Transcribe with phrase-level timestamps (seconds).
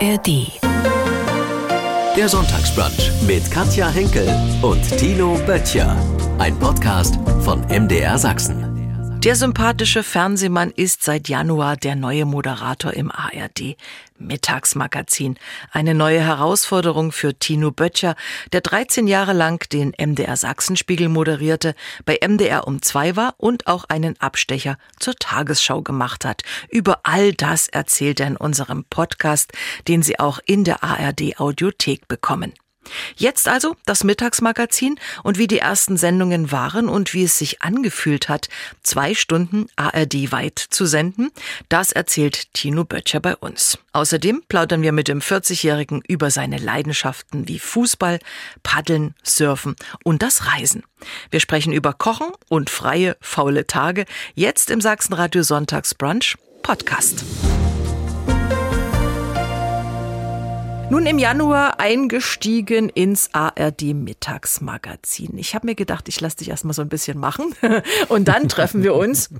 [0.00, 0.60] ARD.
[2.16, 4.28] Der Sonntagsbrunch mit Katja Henkel
[4.60, 5.96] und Tino Böttcher.
[6.38, 8.65] Ein Podcast von MDR Sachsen.
[9.26, 13.76] Der sympathische Fernsehmann ist seit Januar der neue Moderator im ARD
[14.18, 15.36] Mittagsmagazin.
[15.72, 18.14] Eine neue Herausforderung für Tino Böttcher,
[18.52, 23.86] der 13 Jahre lang den MDR Sachsenspiegel moderierte, bei MDR um zwei war und auch
[23.88, 26.42] einen Abstecher zur Tagesschau gemacht hat.
[26.70, 29.52] Über all das erzählt er in unserem Podcast,
[29.88, 32.54] den Sie auch in der ARD Audiothek bekommen.
[33.16, 38.28] Jetzt also das Mittagsmagazin und wie die ersten Sendungen waren und wie es sich angefühlt
[38.28, 38.48] hat,
[38.82, 41.30] zwei Stunden ARD-weit zu senden,
[41.68, 43.78] das erzählt Tino Böttcher bei uns.
[43.92, 48.18] Außerdem plaudern wir mit dem 40-Jährigen über seine Leidenschaften wie Fußball,
[48.62, 50.82] Paddeln, Surfen und das Reisen.
[51.30, 57.24] Wir sprechen über Kochen und freie, faule Tage, jetzt im Sachsenradio Sonntagsbrunch Podcast.
[60.88, 65.36] Nun im Januar eingestiegen ins ARD Mittagsmagazin.
[65.36, 67.54] Ich habe mir gedacht, ich lasse dich erstmal so ein bisschen machen
[68.08, 69.30] und dann treffen wir uns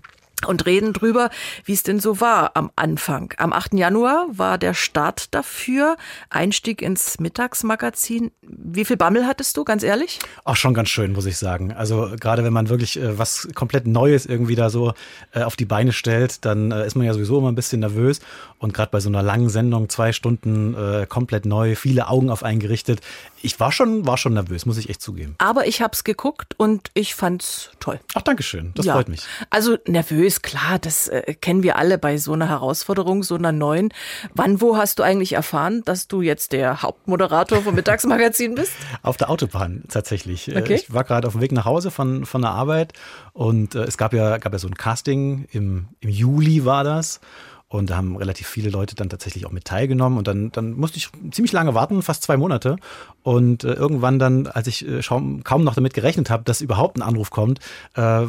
[0.45, 1.31] und reden drüber,
[1.65, 3.33] wie es denn so war am Anfang.
[3.39, 3.75] Am 8.
[3.75, 5.97] Januar war der Start dafür,
[6.29, 8.31] Einstieg ins Mittagsmagazin.
[8.43, 10.19] Wie viel Bammel hattest du, ganz ehrlich?
[10.45, 11.73] Auch schon ganz schön, muss ich sagen.
[11.73, 14.93] Also gerade wenn man wirklich äh, was komplett Neues irgendwie da so
[15.33, 18.21] äh, auf die Beine stellt, dann äh, ist man ja sowieso immer ein bisschen nervös.
[18.59, 22.43] Und gerade bei so einer langen Sendung, zwei Stunden äh, komplett neu, viele Augen auf
[22.43, 23.01] einen gerichtet.
[23.43, 25.35] Ich war schon, war schon nervös, muss ich echt zugeben.
[25.39, 28.01] Aber ich habe es geguckt und ich fand's toll.
[28.15, 28.73] Ach, Dankeschön.
[28.75, 28.95] Das ja.
[28.95, 29.23] freut mich.
[29.51, 33.93] Also nervös, klar, das äh, kennen wir alle bei so einer Herausforderung, so einer neuen.
[34.35, 38.73] Wann, wo hast du eigentlich erfahren, dass du jetzt der Hauptmoderator vom Mittagsmagazin bist?
[39.03, 40.49] auf der Autobahn tatsächlich.
[40.49, 40.75] Äh, okay.
[40.75, 42.93] Ich war gerade auf dem Weg nach Hause von, von der Arbeit
[43.33, 47.21] und äh, es gab ja, gab ja so ein Casting, im, im Juli war das.
[47.69, 50.19] Und da haben relativ viele Leute dann tatsächlich auch mit teilgenommen.
[50.19, 52.77] Und dann, dann musste ich ziemlich lange warten, fast zwei Monate.
[53.25, 55.01] Und äh, irgendwann dann, als ich äh,
[55.43, 57.59] kaum noch damit gerechnet habe, dass überhaupt ein Anruf kommt,
[57.95, 58.23] äh,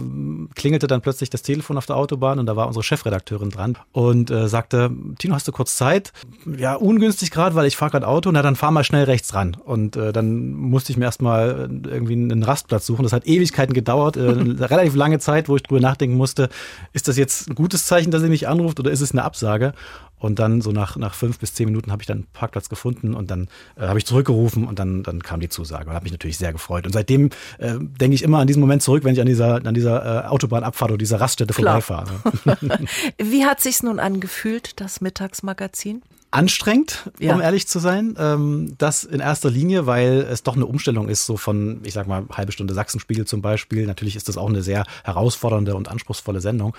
[0.56, 4.31] klingelte dann plötzlich das Telefon auf der Autobahn und da war unsere Chefredakteurin dran und
[4.31, 4.89] äh, sagte,
[5.19, 6.13] Tino, hast du kurz Zeit?
[6.57, 8.31] Ja, ungünstig gerade, weil ich fahre gerade Auto.
[8.31, 9.56] Na, dann fahr mal schnell rechts ran.
[9.63, 13.03] Und äh, dann musste ich mir erstmal äh, irgendwie einen Rastplatz suchen.
[13.03, 14.22] Das hat Ewigkeiten gedauert, äh,
[14.62, 16.50] relativ lange Zeit, wo ich drüber nachdenken musste,
[16.94, 19.73] ist das jetzt ein gutes Zeichen, dass sie mich anruft oder ist es eine Absage?
[20.19, 23.13] Und dann so nach, nach fünf bis zehn Minuten habe ich dann einen Parkplatz gefunden
[23.13, 26.11] und dann äh, habe ich zurückgerufen und dann, dann kam die Zusage und habe mich
[26.11, 26.88] natürlich sehr gefreut.
[26.88, 27.29] Und seitdem
[27.59, 30.27] äh, denke ich immer an diesen Moment zurück, wenn ich an dieser, an dieser äh,
[30.27, 31.81] Autobahnabfahrt oder dieser Raststätte Klar.
[31.81, 32.21] vorbeifahre.
[33.19, 36.01] Wie hat sich's nun angefühlt, das Mittagsmagazin?
[36.29, 37.33] anstrengend, ja.
[37.33, 38.15] um ehrlich zu sein.
[38.19, 42.05] Ähm, das in erster Linie, weil es doch eine Umstellung ist, so von, ich sag
[42.07, 43.85] mal, halbe Stunde Sachsenspiegel zum Beispiel.
[43.85, 46.75] Natürlich ist das auch eine sehr herausfordernde und anspruchsvolle Sendung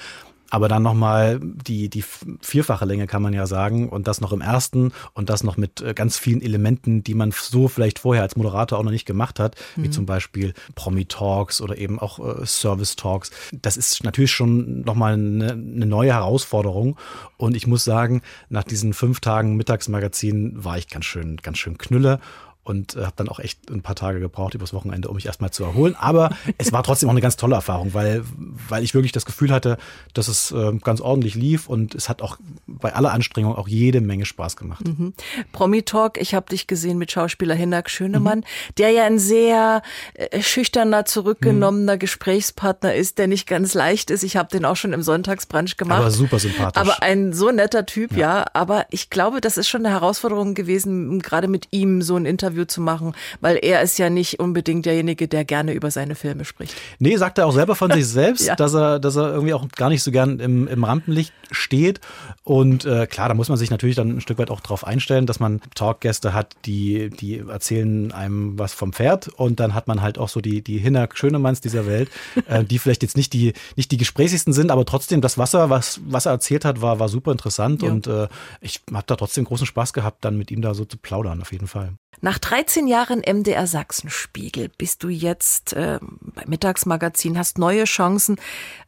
[0.50, 2.04] aber dann nochmal die, die
[2.40, 5.80] vierfache Länge kann man ja sagen und das noch im ersten und das noch mit
[5.80, 9.40] äh, ganz vielen Elementen, die man so vielleicht vorher als Moderator auch noch nicht gemacht
[9.40, 9.84] hat, mhm.
[9.84, 13.30] wie zum Beispiel Promi-Talks oder eben auch äh, Service-Talks.
[13.52, 16.96] Das ist natürlich schon nochmal eine, eine neue Herausforderung
[17.36, 21.78] und ich muss sagen, nach diesen fünf Tagen Mittagsmagazin war ich ganz schön, ganz schön
[21.78, 22.20] knülle
[22.68, 25.50] und äh, habe dann auch echt ein paar Tage gebraucht übers Wochenende, um mich erstmal
[25.50, 25.96] zu erholen.
[25.98, 28.24] Aber es war trotzdem auch eine ganz tolle Erfahrung, weil,
[28.68, 29.78] weil ich wirklich das Gefühl hatte,
[30.14, 34.00] dass es äh, ganz ordentlich lief und es hat auch bei aller Anstrengung auch jede
[34.00, 34.86] Menge Spaß gemacht.
[34.86, 35.14] Mhm.
[35.52, 38.74] Promi Talk, ich habe dich gesehen mit Schauspieler Hinak Schönemann, mhm.
[38.76, 39.82] der ja ein sehr
[40.14, 41.98] äh, schüchterner, zurückgenommener mhm.
[41.98, 44.22] Gesprächspartner ist, der nicht ganz leicht ist.
[44.22, 46.00] Ich habe den auch schon im Sonntagsbrunch gemacht.
[46.00, 46.80] Aber super sympathisch.
[46.80, 48.38] Aber ein so netter Typ, ja.
[48.38, 48.44] ja.
[48.52, 52.57] Aber ich glaube, das ist schon eine Herausforderung gewesen, gerade mit ihm so ein Interview
[52.58, 56.44] Interview zu machen, weil er ist ja nicht unbedingt derjenige, der gerne über seine Filme
[56.44, 56.74] spricht.
[56.98, 58.56] Nee, sagt er auch selber von sich selbst, ja.
[58.56, 62.00] dass er, dass er irgendwie auch gar nicht so gern im, im Rampenlicht steht.
[62.42, 65.26] Und äh, klar, da muss man sich natürlich dann ein Stück weit auch darauf einstellen,
[65.26, 70.02] dass man Talkgäste hat, die, die erzählen einem was vom Pferd und dann hat man
[70.02, 72.10] halt auch so die, die Hinner Schönemanns dieser Welt,
[72.48, 76.00] äh, die vielleicht jetzt nicht die, nicht die gesprächigsten sind, aber trotzdem das Wasser, was,
[76.04, 77.90] was er erzählt hat, war, war super interessant ja.
[77.90, 78.28] und äh,
[78.60, 81.52] ich habe da trotzdem großen Spaß gehabt, dann mit ihm da so zu plaudern, auf
[81.52, 81.92] jeden Fall.
[82.20, 88.40] Nach 13 Jahren MDR Sachsenspiegel bist du jetzt äh, beim Mittagsmagazin, hast neue Chancen.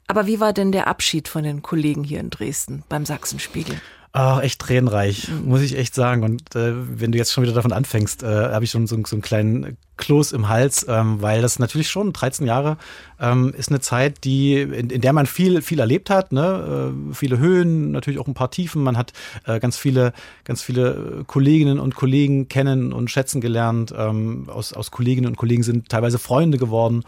[0.09, 3.81] Aber wie war denn der Abschied von den Kollegen hier in Dresden beim Sachsenspiegel?
[4.13, 6.25] Ah, echt tränenreich, muss ich echt sagen.
[6.25, 9.15] Und äh, wenn du jetzt schon wieder davon anfängst, äh, habe ich schon so, so
[9.15, 12.77] einen kleinen Kloß im Hals, ähm, weil das natürlich schon 13 Jahre
[13.21, 16.93] ähm, ist eine Zeit, die in, in der man viel viel erlebt hat, ne?
[17.11, 18.83] Äh, viele Höhen, natürlich auch ein paar Tiefen.
[18.83, 19.13] Man hat
[19.47, 23.95] äh, ganz viele ganz viele Kolleginnen und Kollegen kennen und schätzen gelernt.
[23.97, 27.05] Ähm, aus aus Kolleginnen und Kollegen sind teilweise Freunde geworden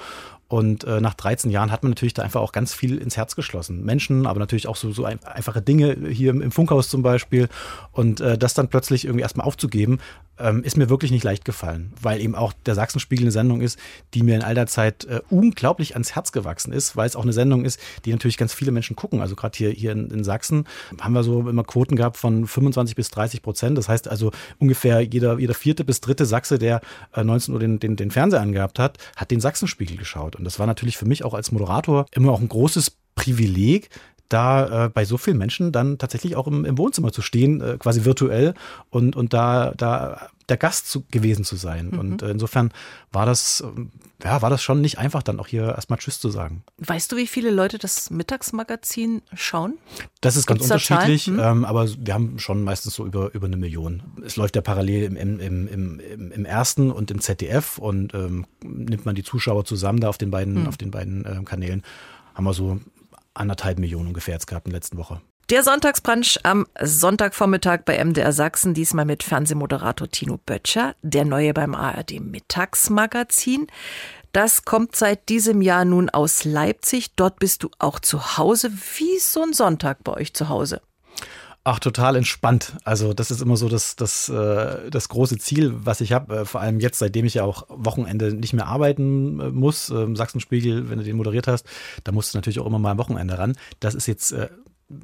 [0.52, 3.36] Und äh, nach 13 Jahren hat man natürlich da einfach auch ganz viel ins Herz
[3.36, 3.86] geschlossen.
[3.86, 7.48] Menschen, aber natürlich auch so, so ein, einfache Dinge hier im, im, Funkhaus zum Beispiel.
[7.90, 9.98] Und äh, das dann plötzlich irgendwie erstmal aufzugeben,
[10.38, 13.78] ähm, ist mir wirklich nicht leicht gefallen, weil eben auch der Sachsenspiegel eine Sendung ist,
[14.12, 17.22] die mir in all der Zeit äh, unglaublich ans Herz gewachsen ist, weil es auch
[17.22, 19.20] eine Sendung ist, die natürlich ganz viele Menschen gucken.
[19.20, 20.66] Also gerade hier, hier in, in Sachsen
[21.00, 23.78] haben wir so immer Quoten gehabt von 25 bis 30 Prozent.
[23.78, 26.80] Das heißt also ungefähr jeder, jeder vierte bis dritte Sachse, der
[27.14, 30.36] äh, 19 Uhr den, den, den Fernseher angehabt hat, hat den Sachsenspiegel geschaut.
[30.42, 33.90] Und das war natürlich für mich auch als Moderator immer auch ein großes Privileg,
[34.28, 37.76] da äh, bei so vielen Menschen dann tatsächlich auch im, im Wohnzimmer zu stehen, äh,
[37.78, 38.54] quasi virtuell
[38.90, 41.90] und, und da, da der Gast zu, gewesen zu sein.
[41.92, 41.98] Mhm.
[41.98, 42.72] Und äh, insofern
[43.10, 43.90] war das, ähm,
[44.22, 46.62] ja, war das schon nicht einfach, dann auch hier erstmal Tschüss zu sagen.
[46.78, 49.78] Weißt du, wie viele Leute das Mittagsmagazin schauen?
[50.20, 51.40] Das ist ganz Gibt's unterschiedlich, hm?
[51.40, 54.02] ähm, aber wir haben schon meistens so über, über eine Million.
[54.24, 58.46] Es läuft ja parallel im, im, im, im, im ersten und im ZDF und ähm,
[58.62, 60.68] nimmt man die Zuschauer zusammen da auf den beiden, hm.
[60.68, 61.82] auf den beiden äh, Kanälen,
[62.34, 62.80] haben wir so
[63.34, 65.20] anderthalb Millionen ungefähr jetzt gehabt in der letzten Woche.
[65.50, 71.74] Der Sonntagsbrunch am Sonntagvormittag bei MDR Sachsen, diesmal mit Fernsehmoderator Tino Böttcher, der neue beim
[71.74, 73.66] ARD Mittagsmagazin.
[74.32, 77.14] Das kommt seit diesem Jahr nun aus Leipzig.
[77.16, 78.72] Dort bist du auch zu Hause.
[78.96, 80.80] Wie ist so ein Sonntag bei euch zu Hause?
[81.64, 82.74] Ach, total entspannt.
[82.82, 86.40] Also das ist immer so das, das, äh, das große Ziel, was ich habe.
[86.40, 89.88] Äh, vor allem jetzt, seitdem ich ja auch Wochenende nicht mehr arbeiten äh, muss.
[89.90, 91.64] Ähm, Sachsenspiegel, wenn du den moderiert hast,
[92.02, 93.54] da musst du natürlich auch immer mal am Wochenende ran.
[93.78, 94.34] Das ist jetzt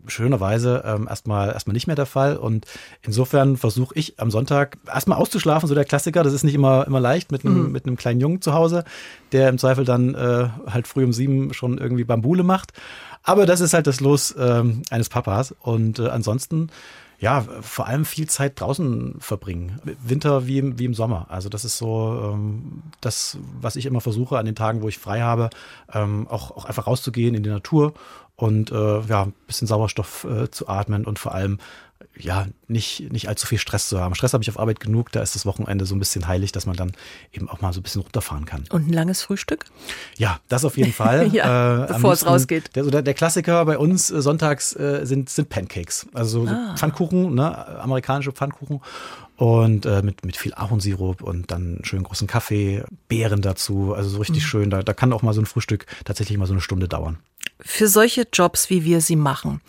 [0.06, 2.36] schönerweise ähm, erstmal erstmal nicht mehr der Fall.
[2.36, 2.66] Und
[3.02, 6.22] insofern versuche ich am Sonntag erstmal auszuschlafen, so der Klassiker.
[6.22, 7.72] Das ist nicht immer, immer leicht mit einem, mhm.
[7.72, 8.84] mit einem kleinen Jungen zu Hause,
[9.32, 12.72] der im Zweifel dann äh, halt früh um sieben schon irgendwie Bambule macht.
[13.28, 15.54] Aber das ist halt das Los ähm, eines Papas.
[15.60, 16.70] Und äh, ansonsten
[17.20, 19.80] ja, vor allem viel Zeit draußen verbringen.
[20.00, 21.26] Winter wie im, wie im Sommer.
[21.28, 24.98] Also das ist so ähm, das, was ich immer versuche an den Tagen, wo ich
[24.98, 25.50] frei habe,
[25.92, 27.92] ähm, auch, auch einfach rauszugehen in die Natur
[28.36, 31.58] und äh, ja, ein bisschen Sauerstoff äh, zu atmen und vor allem
[32.18, 34.14] ja, nicht, nicht allzu viel Stress zu haben.
[34.14, 36.66] Stress habe ich auf Arbeit genug, da ist das Wochenende so ein bisschen heilig, dass
[36.66, 36.92] man dann
[37.32, 38.64] eben auch mal so ein bisschen runterfahren kann.
[38.70, 39.64] Und ein langes Frühstück?
[40.16, 41.28] Ja, das auf jeden Fall.
[41.32, 42.74] ja, äh, bevor es rausgeht.
[42.76, 46.06] Der, der, der, Klassiker bei uns äh, sonntags äh, sind, sind Pancakes.
[46.12, 46.74] Also so ah.
[46.76, 48.80] Pfannkuchen, ne, amerikanische Pfannkuchen.
[49.38, 53.94] Und äh, mit, mit viel Ahornsirup und dann schön großen Kaffee, Beeren dazu.
[53.94, 54.46] Also so richtig mhm.
[54.48, 54.70] schön.
[54.70, 57.18] Da, da kann auch mal so ein Frühstück tatsächlich mal so eine Stunde dauern.
[57.60, 59.60] Für solche Jobs, wie wir sie machen,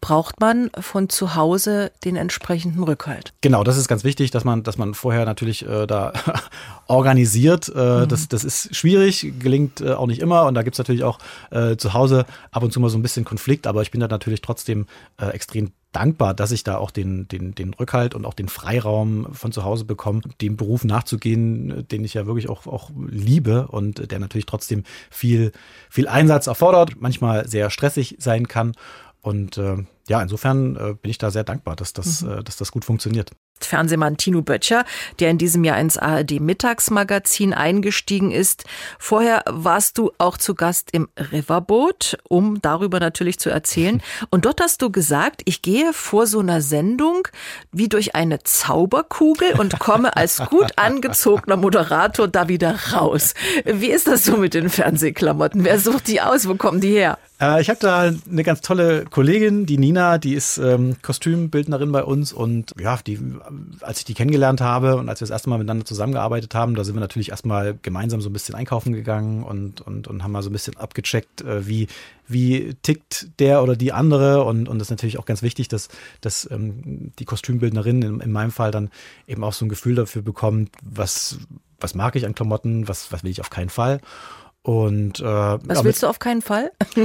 [0.00, 3.34] braucht man von zu Hause den entsprechenden Rückhalt.
[3.42, 6.12] Genau, das ist ganz wichtig, dass man, dass man vorher natürlich äh, da
[6.86, 7.68] organisiert.
[7.68, 8.08] Äh, mhm.
[8.08, 10.46] das, das ist schwierig, gelingt äh, auch nicht immer.
[10.46, 11.18] Und da gibt's natürlich auch
[11.50, 14.08] äh, zu Hause ab und zu mal so ein bisschen Konflikt, aber ich bin da
[14.08, 14.86] natürlich trotzdem
[15.18, 19.32] äh, extrem dankbar, dass ich da auch den, den, den Rückhalt und auch den Freiraum
[19.32, 24.10] von zu Hause bekomme, dem Beruf nachzugehen, den ich ja wirklich auch, auch liebe und
[24.10, 25.52] der natürlich trotzdem viel,
[25.90, 28.72] viel Einsatz erfordert, manchmal sehr stressig sein kann.
[29.20, 32.30] Und äh, ja, insofern äh, bin ich da sehr dankbar, dass das, mhm.
[32.30, 33.32] äh, dass das gut funktioniert.
[33.64, 34.84] Fernsehmann Tino Böttcher,
[35.20, 38.64] der in diesem Jahr ins ARD Mittagsmagazin eingestiegen ist.
[38.98, 44.02] Vorher warst du auch zu Gast im Riverboat, um darüber natürlich zu erzählen.
[44.30, 47.28] Und dort hast du gesagt, ich gehe vor so einer Sendung
[47.72, 53.34] wie durch eine Zauberkugel und komme als gut angezogener Moderator da wieder raus.
[53.64, 55.64] Wie ist das so mit den Fernsehklamotten?
[55.64, 56.48] Wer sucht die aus?
[56.48, 57.18] Wo kommen die her?
[57.40, 62.02] Äh, ich habe da eine ganz tolle Kollegin, die Nina, die ist ähm, Kostümbildnerin bei
[62.02, 63.18] uns und ja, die,
[63.80, 66.84] als ich die kennengelernt habe und als wir das erste Mal miteinander zusammengearbeitet haben, da
[66.84, 70.42] sind wir natürlich erstmal gemeinsam so ein bisschen einkaufen gegangen und, und, und haben mal
[70.42, 71.88] so ein bisschen abgecheckt, äh, wie,
[72.26, 75.88] wie tickt der oder die andere und, und das ist natürlich auch ganz wichtig, dass,
[76.20, 78.90] dass ähm, die Kostümbildnerin in, in meinem Fall dann
[79.26, 81.38] eben auch so ein Gefühl dafür bekommt, was,
[81.80, 84.00] was mag ich an Klamotten, was, was will ich auf keinen Fall.
[84.68, 86.72] Und, äh, Was willst du auf keinen Fall?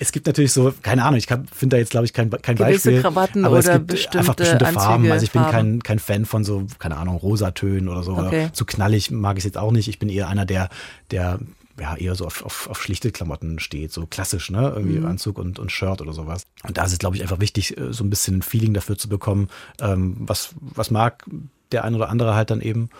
[0.00, 2.90] es gibt natürlich so, keine Ahnung, ich finde da jetzt, glaube ich, kein, kein Gewisse
[2.90, 3.00] Beispiel.
[3.00, 5.08] Krawatten aber es gibt bestimmte einfach bestimmte Farben.
[5.12, 5.52] Also ich bin Farben.
[5.52, 8.16] kein, kein Fan von so, keine Ahnung, Rosatönen oder so.
[8.16, 8.46] Okay.
[8.46, 9.86] Oder zu knallig mag ich es jetzt auch nicht.
[9.86, 10.68] Ich bin eher einer, der,
[11.12, 11.38] der
[11.78, 14.72] ja, eher so auf, auf, auf schlichte Klamotten steht, so klassisch, ne?
[14.74, 15.06] Irgendwie Mhm.
[15.06, 16.42] Anzug und, und Shirt oder sowas.
[16.66, 18.98] Und da ist es, glaube ich, einfach wichtig, äh, so ein bisschen ein Feeling dafür
[18.98, 19.48] zu bekommen,
[19.80, 21.24] ähm, was, was mag
[21.70, 22.90] der ein oder andere halt dann eben.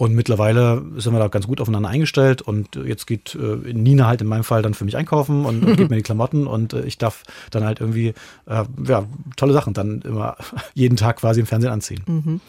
[0.00, 4.22] Und mittlerweile sind wir da ganz gut aufeinander eingestellt und jetzt geht äh, Nina halt
[4.22, 6.84] in meinem Fall dann für mich einkaufen und, und gibt mir die Klamotten und äh,
[6.84, 8.14] ich darf dann halt irgendwie
[8.46, 9.04] äh, ja,
[9.36, 10.38] tolle Sachen dann immer
[10.74, 12.02] jeden Tag quasi im Fernsehen anziehen.
[12.06, 12.40] Mhm.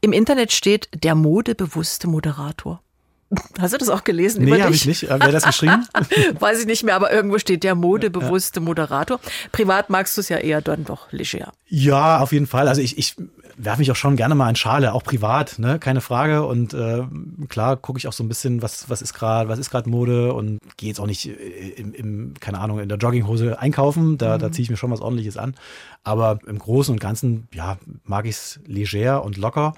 [0.00, 2.80] Im Internet steht der modebewusste Moderator.
[3.58, 4.44] Hast du das auch gelesen?
[4.44, 5.04] Nee, habe ich nicht.
[5.04, 5.86] Äh, Wer hat das geschrieben?
[6.38, 9.20] Weiß ich nicht mehr, aber irgendwo steht der modebewusste Moderator.
[9.52, 11.52] Privat magst du es ja eher dann doch leger.
[11.68, 12.68] Ja, auf jeden Fall.
[12.68, 13.16] Also ich, ich
[13.56, 16.44] werfe mich auch schon gerne mal in Schale, auch privat, ne, keine Frage.
[16.44, 17.02] Und äh,
[17.48, 20.32] klar gucke ich auch so ein bisschen, was was ist gerade, was ist gerade Mode
[20.32, 24.18] und gehe jetzt auch nicht im, im, keine Ahnung, in der Jogginghose einkaufen.
[24.18, 24.40] Da, mhm.
[24.40, 25.54] da ziehe ich mir schon was Ordentliches an.
[26.02, 29.74] Aber im Großen und Ganzen, ja, mag ich es leger und locker.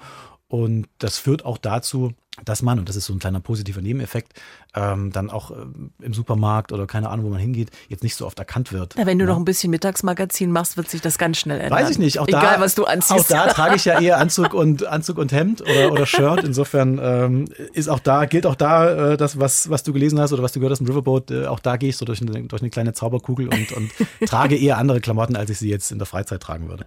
[0.47, 2.13] Und das führt auch dazu,
[2.45, 4.33] dass man, und das ist so ein kleiner positiver Nebeneffekt,
[4.75, 8.25] ähm, dann auch ähm, im Supermarkt oder keine Ahnung, wo man hingeht, jetzt nicht so
[8.25, 8.95] oft erkannt wird.
[8.95, 9.31] Ja, wenn du ja.
[9.31, 11.79] noch ein bisschen Mittagsmagazin machst, wird sich das ganz schnell ändern.
[11.79, 12.19] Weiß ich nicht.
[12.19, 13.19] Auch Egal, da, was du anziehst.
[13.19, 16.43] Auch da trage ich ja eher Anzug und Anzug und Hemd oder, oder Shirt.
[16.43, 20.33] Insofern ähm, ist auch da, gilt auch da äh, das, was, was du gelesen hast
[20.33, 22.43] oder was du gehört hast im Riverboat, äh, auch da gehe ich so durch eine,
[22.43, 23.91] durch eine kleine Zauberkugel und, und
[24.27, 26.85] trage eher andere Klamotten, als ich sie jetzt in der Freizeit tragen würde.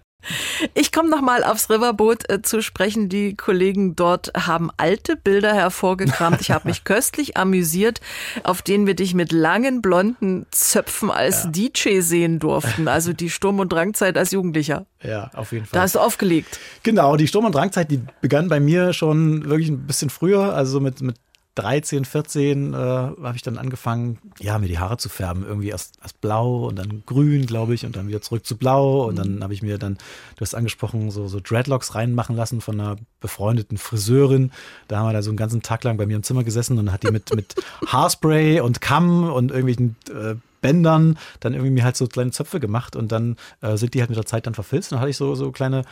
[0.75, 3.09] Ich komme nochmal aufs Riverboot äh, zu sprechen.
[3.09, 6.41] Die Kollegen dort haben alte Bilder hervorgekramt.
[6.41, 8.01] Ich habe mich köstlich amüsiert,
[8.43, 11.51] auf denen wir dich mit langen blonden Zöpfen als ja.
[11.51, 12.89] DJ sehen durften.
[12.89, 14.87] Also die Sturm- und Drangzeit als Jugendlicher.
[15.03, 15.79] Ja, auf jeden Fall.
[15.79, 16.59] Da hast du aufgelegt.
[16.83, 20.81] Genau, die Sturm- und Drangzeit, die begann bei mir schon wirklich ein bisschen früher, also
[20.81, 21.17] mit, mit
[21.57, 25.45] 13, 14 äh, habe ich dann angefangen, ja, mir die Haare zu färben.
[25.45, 29.07] Irgendwie erst, erst blau und dann grün, glaube ich, und dann wieder zurück zu blau.
[29.07, 29.95] Und dann habe ich mir dann,
[30.37, 34.53] du hast angesprochen, so, so Dreadlocks reinmachen lassen von einer befreundeten Friseurin.
[34.87, 36.93] Da haben wir da so einen ganzen Tag lang bei mir im Zimmer gesessen und
[36.93, 41.97] hat die mit, mit Haarspray und Kamm und irgendwelchen äh, Bändern dann irgendwie mir halt
[41.97, 44.93] so kleine Zöpfe gemacht und dann äh, sind die halt mit der Zeit dann verfilzt.
[44.93, 45.85] Und dann hatte ich so, so kleine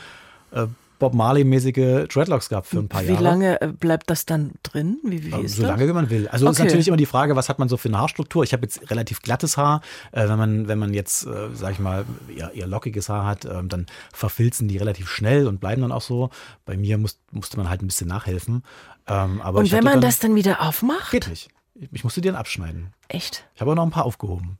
[0.52, 0.66] äh,
[0.98, 3.18] Bob Marley-mäßige Dreadlocks gehabt für ein paar wie Jahre.
[3.18, 4.98] Wie lange äh, bleibt das dann drin?
[5.04, 5.70] Wie, wie ist so das?
[5.70, 6.28] lange, wie man will.
[6.28, 6.52] Also okay.
[6.52, 8.42] ist natürlich immer die Frage, was hat man so für eine Haarstruktur?
[8.44, 9.80] Ich habe jetzt relativ glattes Haar.
[10.12, 13.44] Äh, wenn man wenn man jetzt, äh, sag ich mal, eher, eher lockiges Haar hat,
[13.44, 16.30] äh, dann verfilzen die relativ schnell und bleiben dann auch so.
[16.64, 18.62] Bei mir muss, musste man halt ein bisschen nachhelfen.
[19.06, 21.10] Ähm, aber und wenn man dann, das dann wieder aufmacht?
[21.10, 21.50] Geht nicht.
[21.92, 22.92] Ich musste dir dann abschneiden.
[23.06, 23.48] Echt?
[23.54, 24.58] Ich habe auch noch ein paar aufgehoben.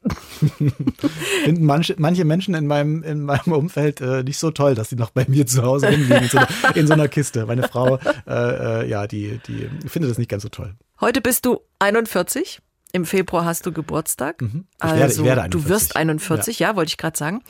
[1.45, 4.97] Finden manche, manche Menschen in meinem, in meinem Umfeld äh, nicht so toll, dass sie
[4.97, 7.47] noch bei mir zu Hause rumliegen in so einer, in so einer Kiste.
[7.47, 7.97] Meine Frau,
[8.27, 10.77] äh, äh, ja, die, die findet das nicht ganz so toll.
[11.01, 12.61] Heute bist du 41.
[12.93, 14.41] Im Februar hast du Geburtstag.
[14.41, 14.65] Mhm.
[14.77, 15.63] Ich, also, werde, 41.
[15.63, 17.43] Du wirst 41, ja, ja wollte ich gerade sagen.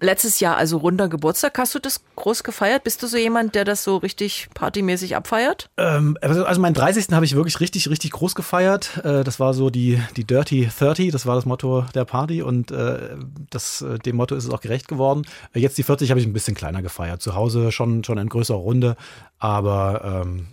[0.00, 1.58] Letztes Jahr also runder Geburtstag.
[1.58, 2.82] Hast du das groß gefeiert?
[2.84, 5.68] Bist du so jemand, der das so richtig partymäßig abfeiert?
[5.76, 7.08] Ähm, also, also meinen 30.
[7.12, 8.98] habe ich wirklich richtig, richtig groß gefeiert.
[9.04, 12.70] Äh, das war so die, die Dirty 30, das war das Motto der Party und
[12.70, 13.16] äh,
[13.50, 15.26] das, äh, dem Motto ist es auch gerecht geworden.
[15.52, 17.20] Jetzt die 40 habe ich ein bisschen kleiner gefeiert.
[17.20, 18.96] Zu Hause schon, schon in größerer Runde,
[19.38, 20.46] aber ähm,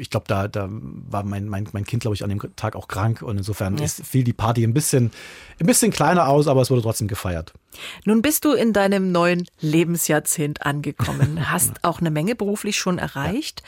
[0.00, 2.88] ich glaube, da, da war mein, mein, mein Kind, glaube ich, an dem Tag auch
[2.88, 3.84] krank und insofern ja.
[3.84, 5.10] ist, fiel die Party ein bisschen,
[5.60, 7.52] ein bisschen kleiner aus, aber es wurde trotzdem gefeiert.
[8.04, 13.62] Nun bist du in deinem neuen Lebensjahrzehnt angekommen, hast auch eine Menge beruflich schon erreicht.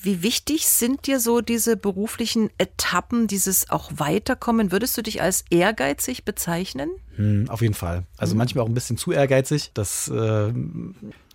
[0.00, 4.70] Wie wichtig sind dir so diese beruflichen Etappen, dieses auch Weiterkommen?
[4.70, 6.90] Würdest du dich als ehrgeizig bezeichnen?
[7.16, 8.04] Hm, auf jeden Fall.
[8.16, 8.38] Also hm.
[8.38, 9.72] manchmal auch ein bisschen zu ehrgeizig.
[9.74, 10.52] Das, äh,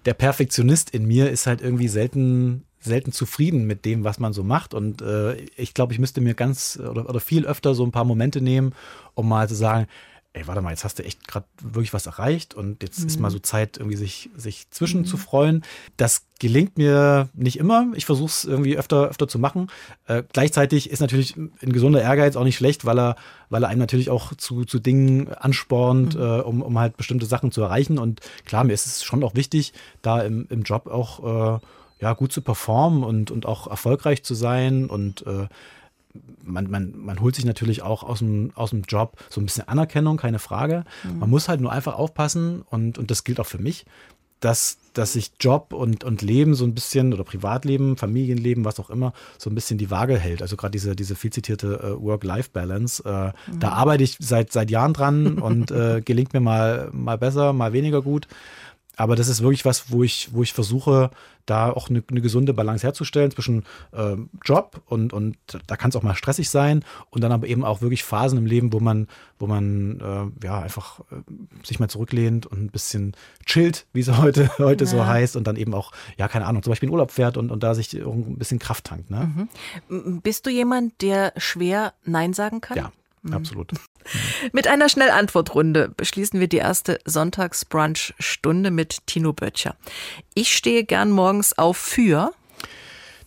[0.06, 4.44] der Perfektionist in mir ist halt irgendwie selten selten zufrieden mit dem, was man so
[4.44, 4.74] macht.
[4.74, 8.06] Und äh, ich glaube, ich müsste mir ganz oder, oder viel öfter so ein paar
[8.06, 8.74] Momente nehmen,
[9.16, 9.88] um mal zu sagen,
[10.36, 13.08] ey, warte mal, jetzt hast du echt gerade wirklich was erreicht und jetzt mhm.
[13.08, 15.06] ist mal so Zeit, irgendwie sich, sich zwischen mhm.
[15.06, 15.64] zu freuen.
[15.96, 17.88] Das gelingt mir nicht immer.
[17.94, 19.68] Ich versuche es irgendwie öfter, öfter zu machen.
[20.08, 23.16] Äh, gleichzeitig ist natürlich ein gesunder Ehrgeiz auch nicht schlecht, weil er,
[23.50, 26.22] weil er einen natürlich auch zu, zu Dingen anspornt, mhm.
[26.22, 28.00] äh, um, um halt bestimmte Sachen zu erreichen.
[28.00, 29.72] Und klar, mir ist es schon auch wichtig,
[30.02, 31.60] da im, im Job auch äh,
[32.04, 35.48] ja, gut zu performen und, und auch erfolgreich zu sein und äh,
[36.44, 39.70] man, man, man holt sich natürlich auch aus dem, aus dem Job so ein bisschen
[39.70, 40.84] Anerkennung, keine Frage.
[41.06, 41.20] Mhm.
[41.20, 43.86] Man muss halt nur einfach aufpassen und, und das gilt auch für mich,
[44.42, 48.90] dass, dass sich Job und, und Leben so ein bisschen oder Privatleben, Familienleben, was auch
[48.90, 50.42] immer, so ein bisschen die Waage hält.
[50.42, 53.04] Also gerade diese, diese viel zitierte äh, Work-Life-Balance.
[53.06, 53.60] Äh, mhm.
[53.62, 57.72] Da arbeite ich seit, seit Jahren dran und äh, gelingt mir mal, mal besser, mal
[57.72, 58.28] weniger gut.
[58.96, 61.10] Aber das ist wirklich was, wo ich, wo ich versuche,
[61.46, 65.36] da auch eine, eine gesunde Balance herzustellen zwischen äh, Job und, und
[65.68, 68.46] da kann es auch mal stressig sein und dann aber eben auch wirklich Phasen im
[68.46, 69.08] Leben, wo man,
[69.40, 70.00] wo man
[70.42, 74.86] äh, ja einfach äh, sich mal zurücklehnt und ein bisschen chillt, wie es heute, heute
[74.86, 74.90] ja.
[74.90, 77.52] so heißt, und dann eben auch, ja, keine Ahnung, zum Beispiel in Urlaub fährt und,
[77.52, 79.10] und da sich ein bisschen Kraft tankt.
[79.10, 79.50] Ne?
[79.90, 80.22] Mhm.
[80.22, 82.78] Bist du jemand, der schwer Nein sagen kann?
[82.78, 82.92] Ja.
[83.24, 83.34] Mhm.
[83.34, 83.72] Absolut.
[84.52, 89.76] Mit einer Schnellantwortrunde beschließen wir die erste Sonntagsbrunch-Stunde mit Tino Böttcher.
[90.34, 92.34] Ich stehe gern morgens auf für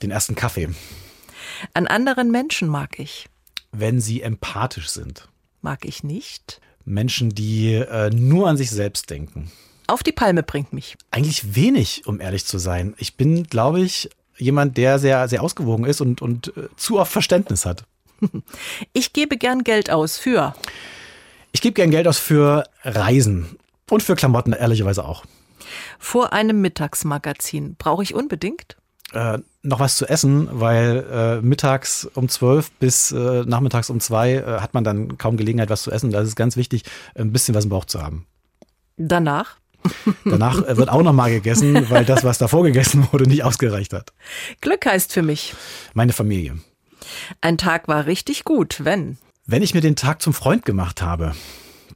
[0.02, 0.68] den ersten Kaffee.
[1.72, 3.26] An anderen Menschen mag ich.
[3.72, 5.28] Wenn sie empathisch sind.
[5.62, 6.60] Mag ich nicht.
[6.84, 9.50] Menschen, die äh, nur an sich selbst denken.
[9.86, 10.96] Auf die Palme bringt mich.
[11.10, 12.94] Eigentlich wenig, um ehrlich zu sein.
[12.98, 17.10] Ich bin, glaube ich, jemand, der sehr, sehr ausgewogen ist und, und äh, zu oft
[17.10, 17.84] Verständnis hat.
[18.92, 20.54] Ich gebe gern Geld aus für.
[21.52, 23.56] Ich gebe gern Geld aus für Reisen
[23.90, 25.24] und für Klamotten, ehrlicherweise auch.
[25.98, 28.76] Vor einem Mittagsmagazin brauche ich unbedingt
[29.12, 34.34] äh, noch was zu essen, weil äh, mittags um zwölf bis äh, nachmittags um zwei
[34.34, 36.10] äh, hat man dann kaum Gelegenheit, was zu essen.
[36.10, 36.82] Da ist es ganz wichtig,
[37.14, 38.26] ein bisschen was im Bauch zu haben.
[38.96, 39.56] Danach?
[40.24, 43.92] Danach äh, wird auch noch mal gegessen, weil das, was davor gegessen wurde, nicht ausgereicht
[43.92, 44.12] hat.
[44.60, 45.54] Glück heißt für mich.
[45.94, 46.58] Meine Familie.
[47.40, 49.18] Ein Tag war richtig gut, wenn.
[49.46, 51.34] Wenn ich mir den Tag zum Freund gemacht habe.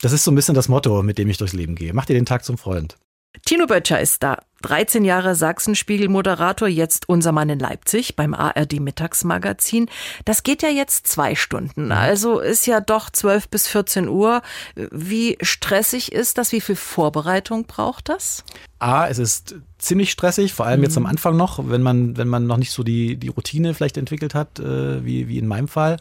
[0.01, 1.93] Das ist so ein bisschen das Motto, mit dem ich durchs Leben gehe.
[1.93, 2.97] Mach dir den Tag zum Freund.
[3.45, 4.39] Tino Böttcher ist da.
[4.63, 9.89] 13 Jahre Sachsenspiegel-Moderator, jetzt unser Mann in Leipzig beim ARD-Mittagsmagazin.
[10.27, 11.93] Das geht ja jetzt zwei Stunden, mhm.
[11.93, 14.43] also ist ja doch 12 bis 14 Uhr.
[14.75, 16.53] Wie stressig ist das?
[16.53, 18.45] Wie viel Vorbereitung braucht das?
[18.81, 20.85] A, es ist ziemlich stressig, vor allem mhm.
[20.85, 23.97] jetzt am Anfang noch, wenn man, wenn man noch nicht so die, die Routine vielleicht
[23.97, 25.97] entwickelt hat, äh, wie, wie in meinem Fall.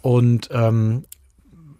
[0.00, 1.04] Und ähm,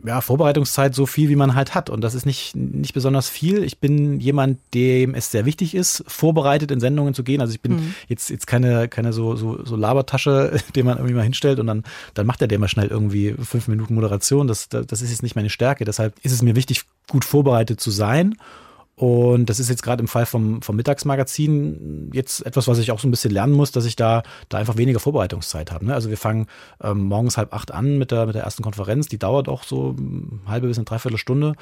[0.04, 1.90] ja, Vorbereitungszeit so viel, wie man halt hat.
[1.90, 3.62] Und das ist nicht, nicht besonders viel.
[3.64, 7.40] Ich bin jemand, dem es sehr wichtig ist, vorbereitet in Sendungen zu gehen.
[7.40, 7.94] Also ich bin mhm.
[8.08, 11.84] jetzt, jetzt keine, keine so, so, so Labertasche, den man irgendwie mal hinstellt und dann,
[12.14, 14.46] dann macht er der mal schnell irgendwie fünf Minuten Moderation.
[14.46, 15.84] Das, das ist jetzt nicht meine Stärke.
[15.84, 18.36] Deshalb ist es mir wichtig, gut vorbereitet zu sein.
[19.00, 22.98] Und das ist jetzt gerade im Fall vom, vom Mittagsmagazin jetzt etwas, was ich auch
[22.98, 25.86] so ein bisschen lernen muss, dass ich da, da einfach weniger Vorbereitungszeit habe.
[25.86, 25.94] Ne?
[25.94, 26.48] Also wir fangen
[26.82, 29.08] ähm, morgens halb acht an mit der, mit der ersten Konferenz.
[29.08, 31.54] Die dauert auch so eine halbe bis eine Dreiviertel Stunde.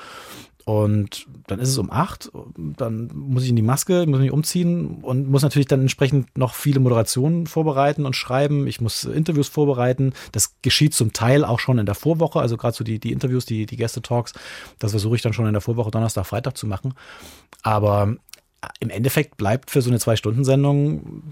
[0.69, 4.99] Und dann ist es um acht, dann muss ich in die Maske, muss mich umziehen
[5.01, 8.67] und muss natürlich dann entsprechend noch viele Moderationen vorbereiten und schreiben.
[8.67, 10.13] Ich muss Interviews vorbereiten.
[10.33, 13.47] Das geschieht zum Teil auch schon in der Vorwoche, also gerade so die, die Interviews,
[13.47, 14.35] die, die Gäste-Talks,
[14.79, 16.93] das versuche ich dann schon in der Vorwoche Donnerstag, Freitag zu machen.
[17.63, 18.17] Aber
[18.81, 21.23] im Endeffekt bleibt für so eine Zwei-Stunden-Sendung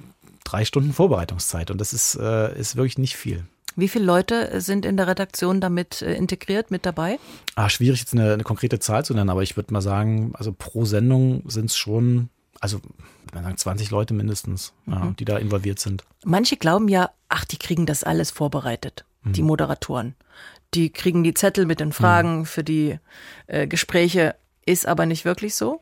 [0.45, 3.45] drei Stunden Vorbereitungszeit und das ist, äh, ist wirklich nicht viel.
[3.77, 7.19] Wie viele Leute sind in der Redaktion damit äh, integriert, mit dabei?
[7.55, 10.53] Ah, schwierig, jetzt eine, eine konkrete Zahl zu nennen, aber ich würde mal sagen, also
[10.53, 12.81] pro Sendung sind es schon, also
[13.35, 14.93] man sagen 20 Leute mindestens, mhm.
[14.93, 16.05] ja, die da involviert sind.
[16.25, 19.33] Manche glauben ja, ach, die kriegen das alles vorbereitet, mhm.
[19.35, 20.15] die Moderatoren.
[20.75, 22.47] Die kriegen die Zettel mit den Fragen mhm.
[22.47, 22.99] für die
[23.47, 24.35] äh, Gespräche.
[24.65, 25.81] Ist aber nicht wirklich so?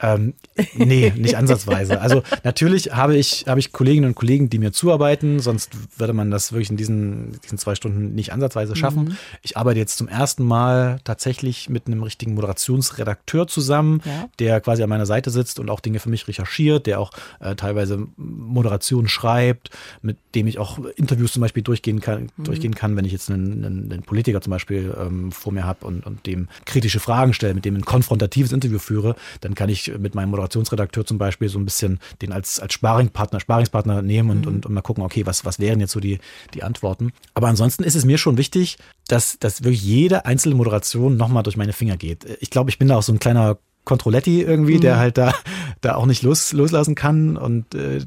[0.00, 0.34] Ähm,
[0.74, 2.00] nee, nicht ansatzweise.
[2.00, 6.30] Also natürlich habe ich, habe ich Kolleginnen und Kollegen, die mir zuarbeiten, sonst würde man
[6.30, 9.04] das wirklich in diesen, diesen zwei Stunden nicht ansatzweise schaffen.
[9.04, 9.16] Mhm.
[9.42, 14.28] Ich arbeite jetzt zum ersten Mal tatsächlich mit einem richtigen Moderationsredakteur zusammen, ja.
[14.38, 17.54] der quasi an meiner Seite sitzt und auch Dinge für mich recherchiert, der auch äh,
[17.54, 19.70] teilweise Moderationen schreibt,
[20.02, 22.44] mit dem ich auch Interviews zum Beispiel durchgehen kann, mhm.
[22.44, 25.86] durchgehen kann wenn ich jetzt einen, einen, einen Politiker zum Beispiel ähm, vor mir habe
[25.86, 29.83] und, und dem kritische Fragen stelle, mit dem ein konfrontatives Interview führe, dann kann ich
[29.88, 34.40] mit meinem Moderationsredakteur zum Beispiel so ein bisschen den als, als Sparringpartner, Sparingspartner nehmen und,
[34.42, 34.46] mhm.
[34.46, 36.18] und, und mal gucken, okay, was, was wären jetzt so die,
[36.54, 37.12] die Antworten.
[37.34, 38.76] Aber ansonsten ist es mir schon wichtig,
[39.08, 42.24] dass, dass wirklich jede einzelne Moderation nochmal durch meine Finger geht.
[42.40, 44.80] Ich glaube, ich bin da auch so ein kleiner Controletti irgendwie, mhm.
[44.80, 45.34] der halt da,
[45.80, 47.36] da auch nicht los, loslassen kann.
[47.36, 48.04] Und äh,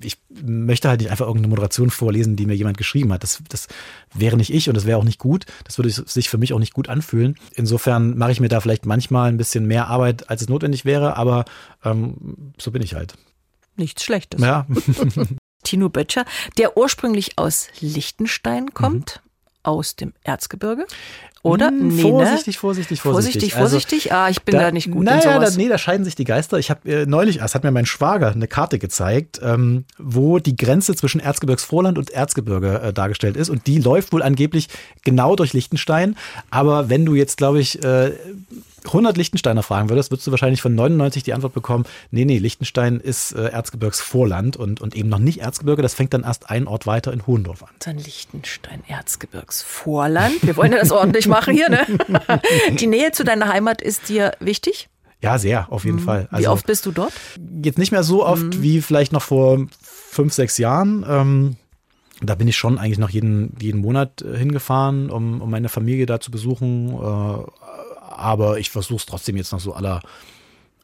[0.00, 3.22] ich möchte halt nicht einfach irgendeine Moderation vorlesen, die mir jemand geschrieben hat.
[3.22, 3.68] Das, das
[4.14, 5.46] wäre nicht ich und das wäre auch nicht gut.
[5.64, 7.36] Das würde sich für mich auch nicht gut anfühlen.
[7.54, 11.16] Insofern mache ich mir da vielleicht manchmal ein bisschen mehr Arbeit, als es notwendig wäre,
[11.16, 11.44] aber
[11.84, 13.14] ähm, so bin ich halt.
[13.76, 14.40] Nichts Schlechtes.
[14.40, 14.66] Ja.
[15.62, 16.24] Tino Böttcher,
[16.58, 19.30] der ursprünglich aus Liechtenstein kommt, mhm.
[19.62, 20.86] Aus dem Erzgebirge.
[21.44, 21.68] Oder?
[21.68, 22.60] Hm, nee, vorsichtig, ne?
[22.60, 23.00] vorsichtig, vorsichtig.
[23.00, 24.12] Vorsichtig, vorsichtig.
[24.12, 25.40] Also, ah, ich bin da, da nicht gut naja.
[25.40, 26.58] Da, nee, da scheiden sich die Geister.
[26.58, 30.56] Ich habe äh, neulich, es hat mir mein Schwager eine Karte gezeigt, ähm, wo die
[30.56, 33.50] Grenze zwischen Erzgebirgsvorland und Erzgebirge äh, dargestellt ist.
[33.50, 34.68] Und die läuft wohl angeblich
[35.02, 36.16] genau durch Liechtenstein.
[36.50, 38.12] Aber wenn du jetzt, glaube ich, äh,
[38.84, 43.00] 100 Lichtensteiner fragen würdest, würdest du wahrscheinlich von 99 die Antwort bekommen, nee, nee, Lichtenstein
[43.00, 46.86] ist äh, Erzgebirgsvorland und, und eben noch nicht Erzgebirge, das fängt dann erst ein Ort
[46.86, 47.70] weiter in Hohendorf an.
[47.80, 50.42] Dann Lichtenstein, Erzgebirgsvorland.
[50.42, 51.86] Wir wollen ja das ordentlich machen hier, ne?
[52.80, 54.88] Die Nähe zu deiner Heimat ist dir wichtig?
[55.20, 56.04] Ja, sehr, auf jeden mhm.
[56.04, 56.28] Fall.
[56.30, 57.12] Also, wie oft bist du dort?
[57.62, 58.62] Jetzt nicht mehr so oft mhm.
[58.62, 61.04] wie vielleicht noch vor fünf, sechs Jahren.
[61.08, 61.56] Ähm,
[62.20, 66.06] da bin ich schon eigentlich noch jeden, jeden Monat äh, hingefahren, um, um meine Familie
[66.06, 66.90] da zu besuchen.
[66.90, 67.44] Äh,
[68.22, 70.00] aber ich versuche es trotzdem jetzt noch so aller,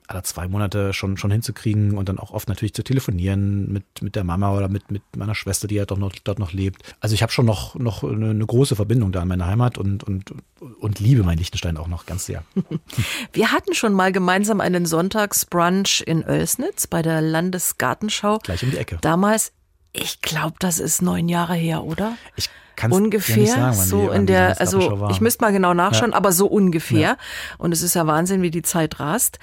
[0.09, 4.17] aller zwei Monate schon, schon hinzukriegen und dann auch oft natürlich zu telefonieren mit, mit
[4.17, 6.83] der Mama oder mit, mit meiner Schwester, die ja doch noch, dort noch lebt.
[7.01, 10.03] Also ich habe schon noch, noch eine, eine, große Verbindung da an meine Heimat und,
[10.03, 10.33] und,
[10.81, 12.43] und liebe mein Liechtenstein auch noch ganz sehr.
[13.33, 18.39] Wir hatten schon mal gemeinsam einen Sonntagsbrunch in Oelsnitz bei der Landesgartenschau.
[18.39, 18.99] Gleich um die Ecke.
[19.03, 19.53] Damals,
[19.93, 22.17] ich glaube, das ist neun Jahre her, oder?
[22.37, 26.17] Ich Kannst ungefähr sagen, so in der, also ich müsste mal genau nachschauen, ja.
[26.17, 27.01] aber so ungefähr.
[27.01, 27.17] Ja.
[27.59, 29.41] Und es ist ja Wahnsinn, wie die Zeit rast.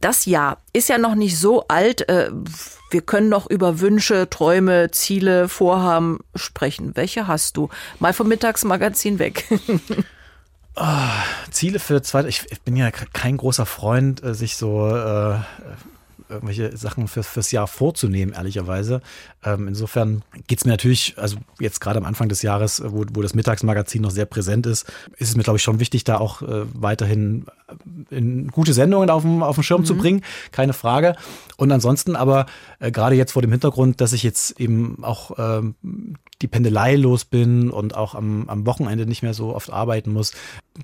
[0.00, 2.08] Das Jahr ist ja noch nicht so alt.
[2.08, 2.30] Äh,
[2.90, 6.96] wir können noch über Wünsche, Träume, Ziele, Vorhaben sprechen.
[6.96, 7.68] Welche hast du?
[7.98, 9.44] Mal vom Mittagsmagazin weg.
[10.74, 10.84] Oh,
[11.50, 12.24] Ziele für zwei.
[12.24, 15.40] Ich, ich, bin ja kein großer Freund, äh, sich so äh,
[16.28, 19.00] irgendwelche Sachen für, fürs Jahr vorzunehmen, ehrlicherweise.
[19.44, 23.34] Ähm, insofern geht's mir natürlich, also jetzt gerade am Anfang des Jahres, wo, wo das
[23.34, 26.64] Mittagsmagazin noch sehr präsent ist, ist es mir, glaube ich, schon wichtig, da auch äh,
[26.74, 27.46] weiterhin
[28.10, 29.86] in gute Sendungen auf dem, auf dem Schirm mhm.
[29.86, 31.16] zu bringen, keine Frage.
[31.56, 32.46] Und ansonsten aber
[32.78, 35.74] äh, gerade jetzt vor dem Hintergrund, dass ich jetzt eben auch ähm,
[36.40, 40.32] die Pendelei los bin und auch am, am Wochenende nicht mehr so oft arbeiten muss,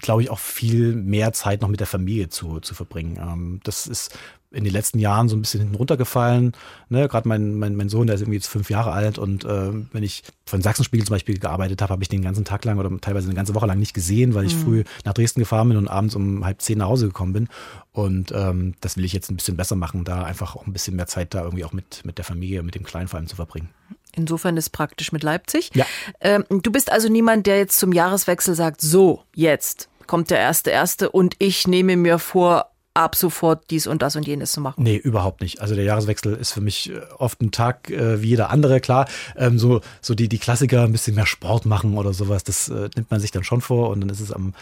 [0.01, 3.19] glaube ich, auch viel mehr Zeit noch mit der Familie zu, zu verbringen.
[3.21, 4.17] Ähm, das ist
[4.55, 6.53] in den letzten Jahren so ein bisschen hinten runtergefallen.
[6.89, 9.73] Ne, Gerade mein, mein, mein Sohn, der ist irgendwie jetzt fünf Jahre alt und äh,
[9.93, 12.91] wenn ich von Sachsenspiegel zum Beispiel gearbeitet habe, habe ich den ganzen Tag lang oder
[13.01, 14.61] teilweise eine ganze Woche lang nicht gesehen, weil ich mhm.
[14.61, 17.49] früh nach Dresden gefahren bin und abends um halb zehn nach Hause gekommen bin.
[17.93, 20.97] Und ähm, das will ich jetzt ein bisschen besser machen, da einfach auch ein bisschen
[20.97, 23.37] mehr Zeit da irgendwie auch mit, mit der Familie, mit dem Kleinen vor allem zu
[23.37, 23.71] verbringen.
[24.17, 25.71] Insofern ist praktisch mit Leipzig.
[25.75, 25.87] Ja.
[26.21, 30.71] Ähm, du bist also niemand, der jetzt zum Jahreswechsel sagt, so, jetzt kommt der erste
[30.71, 34.83] erste und ich nehme mir vor, ab sofort dies und das und jenes zu machen.
[34.83, 35.61] Nee, überhaupt nicht.
[35.61, 39.07] Also der Jahreswechsel ist für mich äh, oft ein Tag äh, wie jeder andere, klar.
[39.37, 42.89] Ähm, so, so die, die Klassiker, ein bisschen mehr Sport machen oder sowas, das äh,
[42.95, 44.55] nimmt man sich dann schon vor und dann ist es am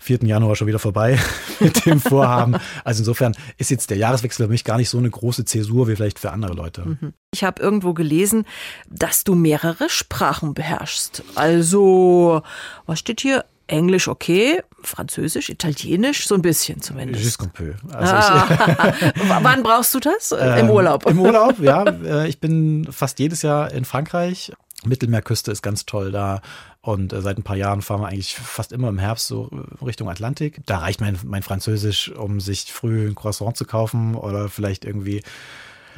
[0.00, 0.24] 4.
[0.24, 1.18] Januar schon wieder vorbei
[1.60, 2.56] mit dem Vorhaben.
[2.84, 5.96] Also insofern ist jetzt der Jahreswechsel für mich gar nicht so eine große Zäsur wie
[5.96, 6.82] vielleicht für andere Leute.
[6.82, 7.12] Mhm.
[7.32, 8.44] Ich habe irgendwo gelesen,
[8.88, 11.22] dass du mehrere Sprachen beherrschst.
[11.34, 12.42] Also,
[12.86, 13.44] was steht hier?
[13.68, 17.52] Englisch okay, Französisch, Italienisch so ein bisschen zumindest.
[17.52, 17.74] Peu.
[17.92, 19.12] Also ah.
[19.42, 20.32] Wann brauchst du das?
[20.32, 21.06] Ähm, Im Urlaub?
[21.06, 21.84] Im Urlaub, ja.
[22.08, 24.52] Äh, ich bin fast jedes Jahr in Frankreich.
[24.84, 26.40] Mittelmeerküste ist ganz toll da.
[26.80, 29.50] Und äh, seit ein paar Jahren fahren wir eigentlich fast immer im Herbst so
[29.84, 30.60] Richtung Atlantik.
[30.64, 35.22] Da reicht mein, mein Französisch, um sich früh ein Croissant zu kaufen oder vielleicht irgendwie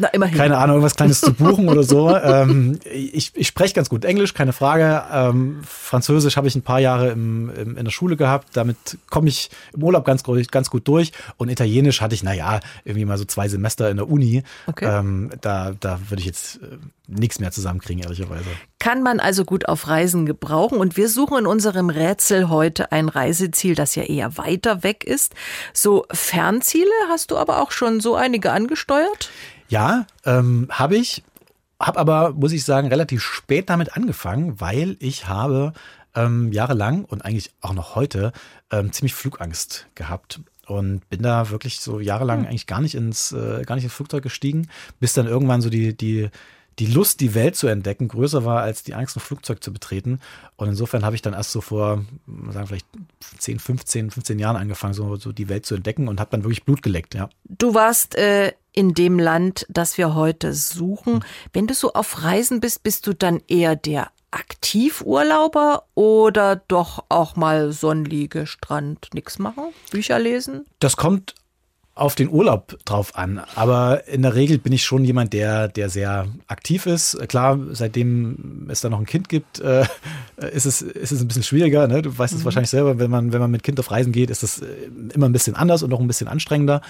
[0.00, 0.36] na, immerhin.
[0.36, 2.00] Keine Ahnung, irgendwas Kleines zu buchen oder so.
[2.30, 5.02] Ähm, ich, ich spreche ganz gut Englisch, keine Frage.
[5.12, 8.48] Ähm, Französisch habe ich ein paar Jahre im, im, in der Schule gehabt.
[8.52, 11.12] Damit komme ich im Urlaub ganz, ganz gut durch.
[11.38, 14.42] Und Italienisch hatte ich, naja, irgendwie mal so zwei Semester in der Uni.
[14.66, 14.84] Okay.
[14.86, 16.76] Ähm, da, da würde ich jetzt äh,
[17.10, 18.44] nichts mehr zusammenkriegen, ehrlicherweise.
[18.78, 20.78] Kann man also gut auf Reisen gebrauchen.
[20.78, 25.34] Und wir suchen in unserem Rätsel heute ein Reiseziel, das ja eher weiter weg ist.
[25.72, 29.30] So Fernziele hast du aber auch schon so einige angesteuert?
[29.70, 31.22] Ja, ähm, habe ich.
[31.80, 35.72] Habe aber, muss ich sagen, relativ spät damit angefangen, weil ich habe
[36.14, 38.32] ähm, jahrelang und eigentlich auch noch heute
[38.70, 42.46] ähm, ziemlich Flugangst gehabt und bin da wirklich so jahrelang hm.
[42.48, 45.96] eigentlich gar nicht ins äh, gar nicht ins Flugzeug gestiegen, bis dann irgendwann so die
[45.96, 46.28] die
[46.78, 50.18] die Lust, die Welt zu entdecken, größer war als die Angst, ein Flugzeug zu betreten.
[50.56, 52.04] Und insofern habe ich dann erst so vor,
[52.50, 52.86] sagen vielleicht
[53.38, 56.64] 10, 15, 15 Jahren angefangen, so, so die Welt zu entdecken und habe dann wirklich
[56.64, 57.28] Blut geleckt, ja.
[57.44, 61.24] Du warst äh, in dem Land, das wir heute suchen.
[61.52, 67.36] Wenn du so auf Reisen bist, bist du dann eher der Aktivurlauber oder doch auch
[67.36, 70.66] mal Sonnenliege, Strand, nichts machen, Bücher lesen?
[70.78, 71.34] Das kommt
[72.00, 73.42] auf den Urlaub drauf an.
[73.54, 77.18] Aber in der Regel bin ich schon jemand, der, der sehr aktiv ist.
[77.28, 79.84] Klar, seitdem es da noch ein Kind gibt, äh,
[80.50, 81.86] ist, es, ist es ein bisschen schwieriger.
[81.88, 82.00] Ne?
[82.00, 82.44] Du weißt es mhm.
[82.46, 84.66] wahrscheinlich selber, wenn man, wenn man mit Kind auf Reisen geht, ist es äh,
[85.12, 86.80] immer ein bisschen anders und auch ein bisschen anstrengender.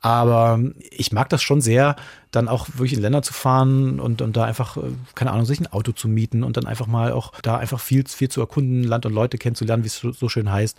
[0.00, 0.60] Aber
[0.92, 1.96] ich mag das schon sehr,
[2.30, 4.82] dann auch wirklich in Länder zu fahren und, und da einfach, äh,
[5.16, 8.04] keine Ahnung, sich ein Auto zu mieten und dann einfach mal auch da einfach viel,
[8.06, 10.78] viel zu erkunden, Land und Leute kennenzulernen, wie es so schön heißt.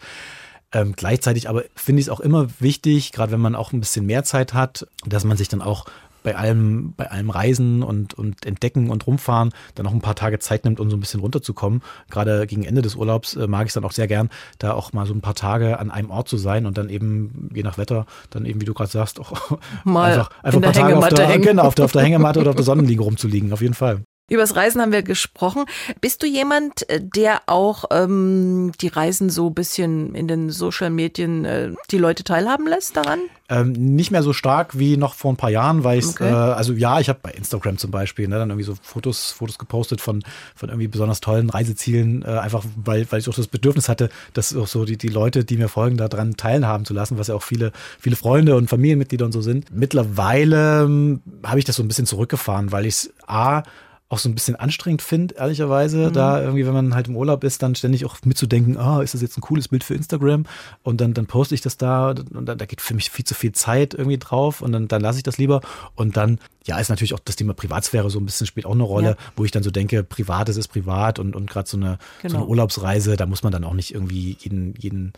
[0.74, 4.06] Ähm, gleichzeitig aber finde ich es auch immer wichtig, gerade wenn man auch ein bisschen
[4.06, 5.86] mehr Zeit hat, dass man sich dann auch
[6.24, 10.40] bei allem, bei allem Reisen und, und Entdecken und Rumfahren dann noch ein paar Tage
[10.40, 11.82] Zeit nimmt, um so ein bisschen runterzukommen.
[12.10, 14.94] Gerade gegen Ende des Urlaubs äh, mag ich es dann auch sehr gern, da auch
[14.94, 17.78] mal so ein paar Tage an einem Ort zu sein und dann eben, je nach
[17.78, 21.10] Wetter, dann eben, wie du gerade sagst, auch mal einfach, einfach ein paar Tage auf
[21.10, 24.02] der, genau, auf, der, auf der Hängematte oder auf der Sonnenliege rumzuliegen, auf jeden Fall.
[24.34, 25.66] Übers Reisen haben wir gesprochen.
[26.02, 30.90] Bist du jemand, äh, der auch ähm, die Reisen so ein bisschen in den Social
[30.90, 33.20] Medien äh, die Leute teilhaben lässt daran?
[33.48, 36.32] Ähm, nicht mehr so stark wie noch vor ein paar Jahren, weil ich, okay.
[36.32, 39.60] äh, also ja, ich habe bei Instagram zum Beispiel ne, dann irgendwie so Fotos, Fotos
[39.60, 40.24] gepostet von,
[40.56, 44.56] von irgendwie besonders tollen Reisezielen, äh, einfach weil, weil ich auch das Bedürfnis hatte, dass
[44.56, 47.44] auch so die, die Leute, die mir folgen, daran teilhaben zu lassen, was ja auch
[47.44, 49.68] viele, viele Freunde und Familienmitglieder und so sind.
[49.72, 53.62] Mittlerweile ähm, habe ich das so ein bisschen zurückgefahren, weil ich es A,
[54.10, 56.14] auch so ein bisschen anstrengend finde, ehrlicherweise, mhm.
[56.14, 59.14] da irgendwie, wenn man halt im Urlaub ist, dann ständig auch mitzudenken, ah, oh, ist
[59.16, 60.46] das jetzt ein cooles Bild für Instagram?
[60.84, 63.34] Und dann, dann poste ich das da und dann, da geht für mich viel zu
[63.34, 65.62] viel Zeit irgendwie drauf und dann, dann lasse ich das lieber.
[65.96, 68.84] Und dann, ja, ist natürlich auch das Thema Privatsphäre so ein bisschen spielt auch eine
[68.84, 69.16] Rolle, ja.
[69.36, 72.32] wo ich dann so denke, Privates ist privat und, und gerade so eine, genau.
[72.32, 75.14] so eine Urlaubsreise, da muss man dann auch nicht irgendwie jeden, jeden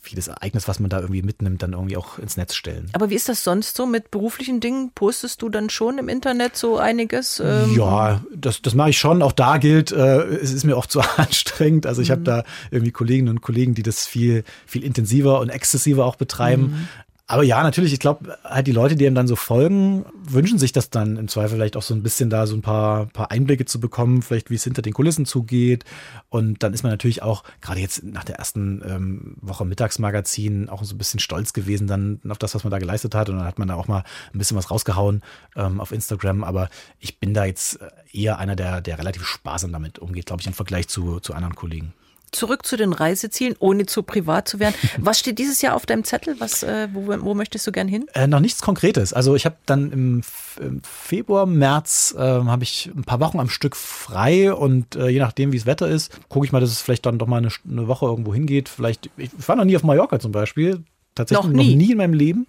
[0.00, 2.90] vieles Ereignis, was man da irgendwie mitnimmt, dann irgendwie auch ins Netz stellen.
[2.92, 4.90] Aber wie ist das sonst so mit beruflichen Dingen?
[4.94, 7.40] Postest du dann schon im Internet so einiges?
[7.44, 7.74] Ähm?
[7.76, 9.22] Ja, das, das mache ich schon.
[9.22, 11.86] Auch da gilt, äh, es ist mir oft zu anstrengend.
[11.86, 12.12] Also ich mhm.
[12.12, 16.62] habe da irgendwie Kolleginnen und Kollegen, die das viel, viel intensiver und exzessiver auch betreiben.
[16.62, 16.88] Mhm.
[17.28, 20.72] Aber ja, natürlich, ich glaube, halt die Leute, die ihm dann so folgen, wünschen sich
[20.72, 23.64] das dann im Zweifel vielleicht auch so ein bisschen da so ein paar, paar Einblicke
[23.64, 25.84] zu bekommen, vielleicht wie es hinter den Kulissen zugeht.
[26.30, 30.82] Und dann ist man natürlich auch, gerade jetzt nach der ersten ähm, Woche Mittagsmagazin, auch
[30.82, 33.28] so ein bisschen stolz gewesen dann auf das, was man da geleistet hat.
[33.28, 34.04] Und dann hat man da auch mal
[34.34, 35.22] ein bisschen was rausgehauen
[35.56, 36.42] ähm, auf Instagram.
[36.42, 37.78] Aber ich bin da jetzt
[38.12, 41.54] eher einer, der, der relativ sparsam damit umgeht, glaube ich, im Vergleich zu, zu anderen
[41.54, 41.94] Kollegen
[42.32, 44.74] zurück zu den Reisezielen, ohne zu privat zu werden.
[44.98, 46.36] Was steht dieses Jahr auf deinem Zettel?
[46.38, 48.06] Was, äh, wo, wo, möchtest du gern hin?
[48.14, 49.12] Äh, noch nichts Konkretes.
[49.12, 50.22] Also ich habe dann im,
[50.60, 55.20] im, Februar, März äh, habe ich ein paar Wochen am Stück frei und äh, je
[55.20, 57.50] nachdem, wie das Wetter ist, gucke ich mal, dass es vielleicht dann doch mal eine,
[57.70, 58.68] eine Woche irgendwo hingeht.
[58.68, 60.82] Vielleicht, ich war noch nie auf Mallorca zum Beispiel
[61.14, 62.46] tatsächlich noch nie, noch nie in meinem Leben.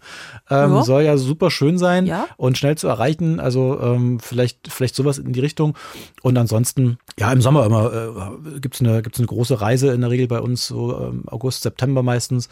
[0.49, 0.83] Ähm, ja.
[0.83, 2.27] Soll ja super schön sein ja.
[2.37, 3.39] und schnell zu erreichen.
[3.39, 5.75] Also ähm, vielleicht, vielleicht sowas in die Richtung.
[6.21, 10.01] Und ansonsten, ja, im Sommer immer äh, gibt es eine, gibt's eine große Reise in
[10.01, 12.49] der Regel bei uns, so ähm, August, September meistens.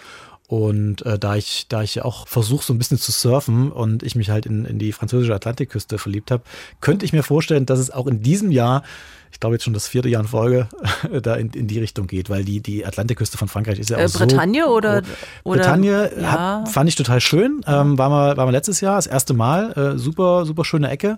[0.52, 4.04] Und äh, da ich, da ich ja auch versuche, so ein bisschen zu surfen und
[4.04, 6.44] ich mich halt in, in die französische Atlantikküste verliebt habe,
[6.82, 8.84] könnte ich mir vorstellen, dass es auch in diesem Jahr
[9.32, 10.68] ich glaube jetzt schon das vierte Jahr in Folge,
[11.22, 14.02] da in, in die Richtung geht, weil die, die Atlantikküste von Frankreich ist ja auch
[14.02, 15.04] äh, Bretagne so, oder,
[15.44, 16.32] oder Bretagne ja.
[16.32, 17.62] hab, fand ich total schön.
[17.66, 19.72] Ähm, war, mal, war mal letztes Jahr, das erste Mal.
[19.72, 21.18] Äh, super, super schöne Ecke.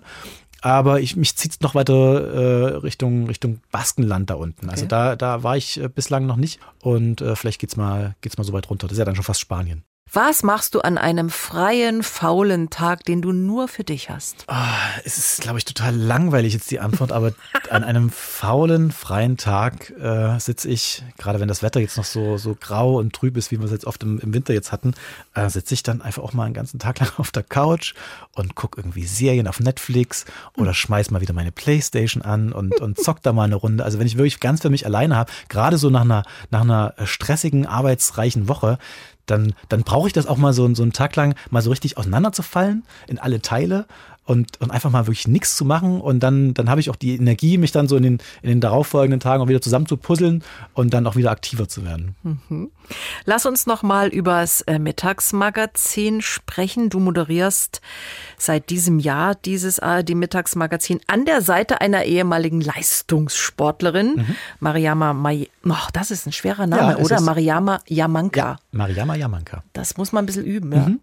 [0.64, 4.70] Aber ich, mich zieht es noch weiter äh, Richtung, Richtung Baskenland da unten.
[4.70, 4.94] Also okay.
[4.94, 6.58] Also da, da war ich äh, bislang noch nicht.
[6.80, 8.86] Und äh, vielleicht geht's mal, geht's mal so weit runter.
[8.86, 9.84] Das ist ja dann schon fast Spanien.
[10.12, 14.44] Was machst du an einem freien, faulen Tag, den du nur für dich hast?
[14.46, 14.54] Oh,
[15.04, 17.32] es ist, glaube ich, total langweilig jetzt die Antwort, aber
[17.70, 22.36] an einem faulen, freien Tag äh, sitze ich, gerade wenn das Wetter jetzt noch so,
[22.36, 24.94] so grau und trüb ist, wie wir es jetzt oft im, im Winter jetzt hatten,
[25.34, 27.94] äh, sitze ich dann einfach auch mal einen ganzen Tag lang auf der Couch
[28.34, 33.00] und gucke irgendwie Serien auf Netflix oder schmeiß mal wieder meine Playstation an und, und
[33.00, 33.84] zock da mal eine Runde.
[33.84, 36.94] Also wenn ich wirklich ganz für mich alleine habe, gerade so nach einer, nach einer
[37.04, 38.78] stressigen, arbeitsreichen Woche,
[39.26, 41.96] dann, dann brauche ich das auch mal so, so einen Tag lang mal so richtig
[41.96, 43.86] auseinanderzufallen in alle Teile
[44.24, 46.00] und, und einfach mal wirklich nichts zu machen.
[46.00, 48.60] Und dann, dann habe ich auch die Energie, mich dann so in den, in den
[48.60, 52.14] darauffolgenden Tagen auch wieder zusammen zu puzzeln und dann auch wieder aktiver zu werden.
[52.22, 52.70] Mhm.
[53.24, 56.90] Lass uns noch mal über das äh, Mittagsmagazin sprechen.
[56.90, 57.80] Du moderierst
[58.36, 64.36] seit diesem Jahr dieses ARD-Mittagsmagazin an der Seite einer ehemaligen Leistungssportlerin, mhm.
[64.60, 67.20] Mariama May oh, das ist ein schwerer Name, ja, oder?
[67.20, 68.46] Mariama Yamanka.
[68.46, 69.62] Ja, Mariama Yamanka.
[69.72, 70.88] Das muss man ein bisschen üben, ja.
[70.88, 71.00] Mhm.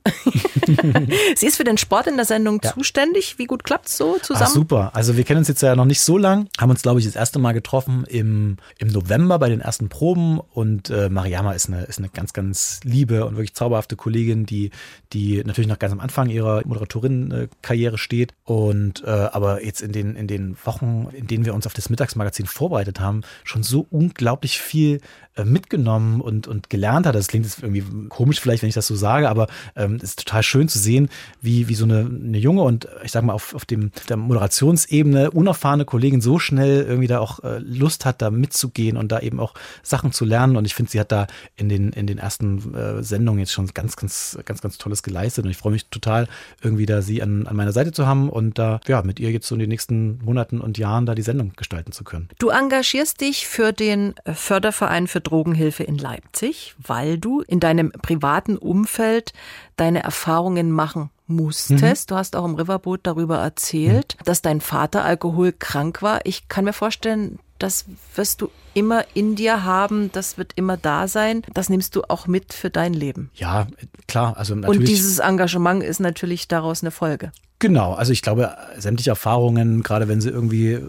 [1.36, 2.74] Sie ist für den Sport in der Sendung ja.
[2.74, 3.11] zuständig.
[3.38, 4.46] Wie gut klappt es so zusammen?
[4.48, 4.92] Ach, super.
[4.94, 7.16] Also wir kennen uns jetzt ja noch nicht so lang, haben uns, glaube ich, das
[7.16, 11.84] erste Mal getroffen im, im November bei den ersten Proben und äh, Mariama ist eine,
[11.84, 14.72] ist eine ganz, ganz liebe und wirklich zauberhafte Kollegin, die,
[15.14, 20.16] die natürlich noch ganz am Anfang ihrer Moderatorinnenkarriere steht und äh, aber jetzt in den,
[20.16, 24.60] in den Wochen, in denen wir uns auf das Mittagsmagazin vorbereitet haben, schon so unglaublich
[24.60, 25.02] viel
[25.36, 27.16] äh, mitgenommen und, und gelernt hat.
[27.16, 30.20] Das klingt jetzt irgendwie komisch vielleicht, wenn ich das so sage, aber ähm, es ist
[30.20, 31.10] total schön zu sehen,
[31.42, 35.32] wie, wie so eine, eine junge und ich sag mal auf, auf dem, der Moderationsebene
[35.32, 39.40] unerfahrene Kollegin so schnell irgendwie da auch äh, Lust hat, da mitzugehen und da eben
[39.40, 40.56] auch Sachen zu lernen.
[40.58, 43.68] Und ich finde, sie hat da in den, in den ersten äh, Sendungen jetzt schon
[43.68, 45.46] ganz, ganz, ganz, ganz Tolles geleistet.
[45.46, 46.28] Und ich freue mich total,
[46.62, 49.48] irgendwie da sie an, an meiner Seite zu haben und da ja mit ihr jetzt
[49.48, 52.30] so in den nächsten Monaten und Jahren da die Sendung gestalten zu können.
[52.40, 58.58] Du engagierst dich für den Förderverein für Drogenhilfe in Leipzig, weil du in deinem privaten
[58.58, 59.34] Umfeld
[59.76, 62.10] deine Erfahrungen machen musstest.
[62.10, 62.14] Mhm.
[62.14, 64.24] Du hast auch im Riverboot darüber erzählt, mhm.
[64.26, 66.22] dass dein Vater alkoholkrank war.
[66.26, 71.08] Ich kann mir vorstellen, das wirst du immer in dir haben, das wird immer da
[71.08, 71.44] sein.
[71.54, 73.30] Das nimmst du auch mit für dein Leben.
[73.36, 73.68] Ja,
[74.08, 74.36] klar.
[74.38, 74.80] Also natürlich.
[74.80, 77.32] Und dieses Engagement ist natürlich daraus eine Folge.
[77.62, 80.80] Genau, also ich glaube, sämtliche Erfahrungen, gerade wenn sie irgendwie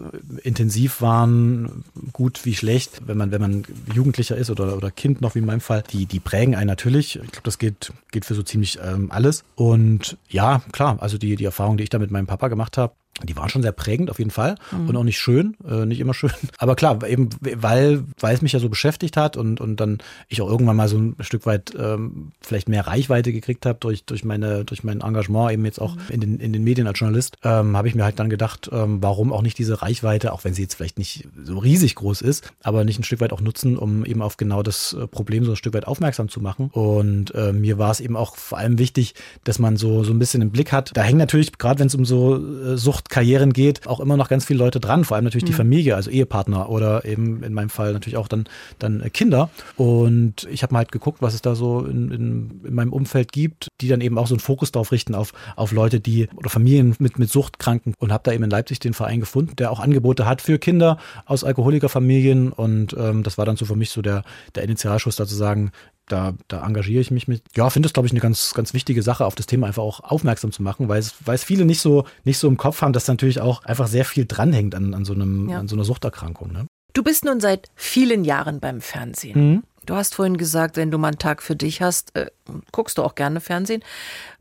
[0.41, 1.83] intensiv waren,
[2.13, 5.45] gut wie schlecht, wenn man, wenn man Jugendlicher ist oder, oder Kind noch wie in
[5.45, 7.17] meinem Fall, die, die prägen einen natürlich.
[7.17, 9.43] Ich glaube, das geht, geht für so ziemlich ähm, alles.
[9.53, 12.95] Und ja, klar, also die, die Erfahrung, die ich da mit meinem Papa gemacht habe,
[13.21, 14.89] die waren schon sehr prägend auf jeden Fall mhm.
[14.89, 16.31] und auch nicht schön, äh, nicht immer schön.
[16.57, 19.99] Aber klar, eben weil, weil es mich ja so beschäftigt hat und, und dann
[20.29, 24.03] ich auch irgendwann mal so ein Stück weit ähm, vielleicht mehr Reichweite gekriegt habe durch,
[24.05, 26.01] durch, meine, durch mein Engagement eben jetzt auch mhm.
[26.09, 28.97] in, den, in den Medien als Journalist, ähm, habe ich mir halt dann gedacht, ähm,
[29.01, 32.51] warum auch nicht diese Reichweite, auch wenn sie jetzt vielleicht nicht so riesig groß ist,
[32.63, 35.51] aber nicht ein Stück weit auch nutzen, um eben auf genau das äh, Problem so
[35.51, 36.69] ein Stück weit aufmerksam zu machen.
[36.71, 40.19] Und äh, mir war es eben auch vor allem wichtig, dass man so, so ein
[40.19, 40.91] bisschen im Blick hat.
[40.95, 44.29] Da hängen natürlich, gerade wenn es um so äh, Sucht Karrieren geht, auch immer noch
[44.29, 45.47] ganz viele Leute dran, vor allem natürlich mhm.
[45.47, 48.45] die Familie, also Ehepartner oder eben in meinem Fall natürlich auch dann,
[48.79, 49.49] dann äh, Kinder.
[49.75, 53.31] Und ich habe mal halt geguckt, was es da so in, in, in meinem Umfeld
[53.31, 56.49] gibt, die dann eben auch so einen Fokus darauf richten, auf, auf Leute, die oder
[56.49, 59.79] Familien mit, mit Suchtkranken und habe da eben in Leipzig den Verein gefunden, der auch
[59.79, 62.51] Angebote hat für Kinder aus Alkoholikerfamilien.
[62.51, 64.23] Und ähm, das war dann so für mich so der,
[64.55, 65.71] der Initialschuss, da zu sagen,
[66.07, 67.43] da, da engagiere ich mich mit.
[67.55, 69.99] Ja, finde es, glaube ich, eine ganz, ganz wichtige Sache, auf das Thema einfach auch
[70.01, 72.93] aufmerksam zu machen, weil es, weil es viele nicht so, nicht so im Kopf haben,
[72.93, 75.59] dass natürlich auch einfach sehr viel dranhängt an, an, so, einem, ja.
[75.59, 76.51] an so einer Suchterkrankung.
[76.51, 76.67] Ne?
[76.93, 79.51] Du bist nun seit vielen Jahren beim Fernsehen.
[79.51, 79.63] Mhm.
[79.85, 82.27] Du hast vorhin gesagt, wenn du mal einen Tag für dich hast, äh,
[82.71, 83.83] guckst du auch gerne Fernsehen.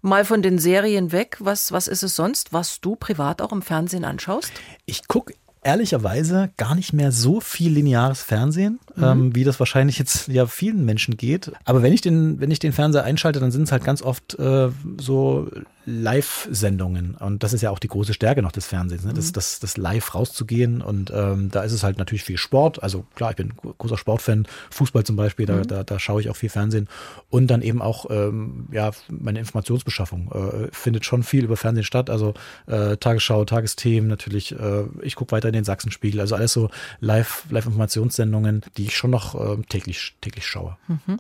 [0.01, 3.63] Mal von den Serien weg, was, was ist es sonst, was du privat auch im
[3.63, 4.53] Fernsehen anschaust?
[4.87, 9.05] Ich gucke ehrlicherweise gar nicht mehr so viel lineares Fernsehen, mhm.
[9.05, 11.53] ähm, wie das wahrscheinlich jetzt ja vielen Menschen geht.
[11.65, 14.39] Aber wenn ich den, wenn ich den Fernseher einschalte, dann sind es halt ganz oft
[14.39, 15.49] äh, so
[15.85, 17.17] Live-Sendungen.
[17.17, 19.13] Und das ist ja auch die große Stärke noch des Fernsehens, ne?
[19.13, 19.33] das, mhm.
[19.33, 20.81] das, das live rauszugehen.
[20.81, 22.83] Und ähm, da ist es halt natürlich viel Sport.
[22.83, 25.67] Also klar, ich bin großer Sportfan, Fußball zum Beispiel, da, mhm.
[25.67, 26.89] da, da schaue ich auch viel Fernsehen.
[27.31, 32.11] Und dann eben auch, ähm, ja, meine Informationsbeschaffung äh, findet schon viel über Fernsehen statt.
[32.11, 32.35] Also
[32.67, 34.53] äh, Tagesschau, Tagesthemen natürlich.
[34.53, 36.21] Äh, ich gucke weiter in den Sachsenspiegel.
[36.21, 40.77] Also alles so Live-Informationssendungen, Live die ich schon noch äh, täglich, täglich schaue.
[40.87, 41.19] Mhm.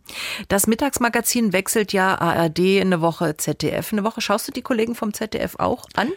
[0.48, 3.92] Das Mittagsmagazin wechselt ja ARD eine Woche ZDF.
[3.92, 6.12] Eine Woche schaust du die Kollegen vom ZDF auch an?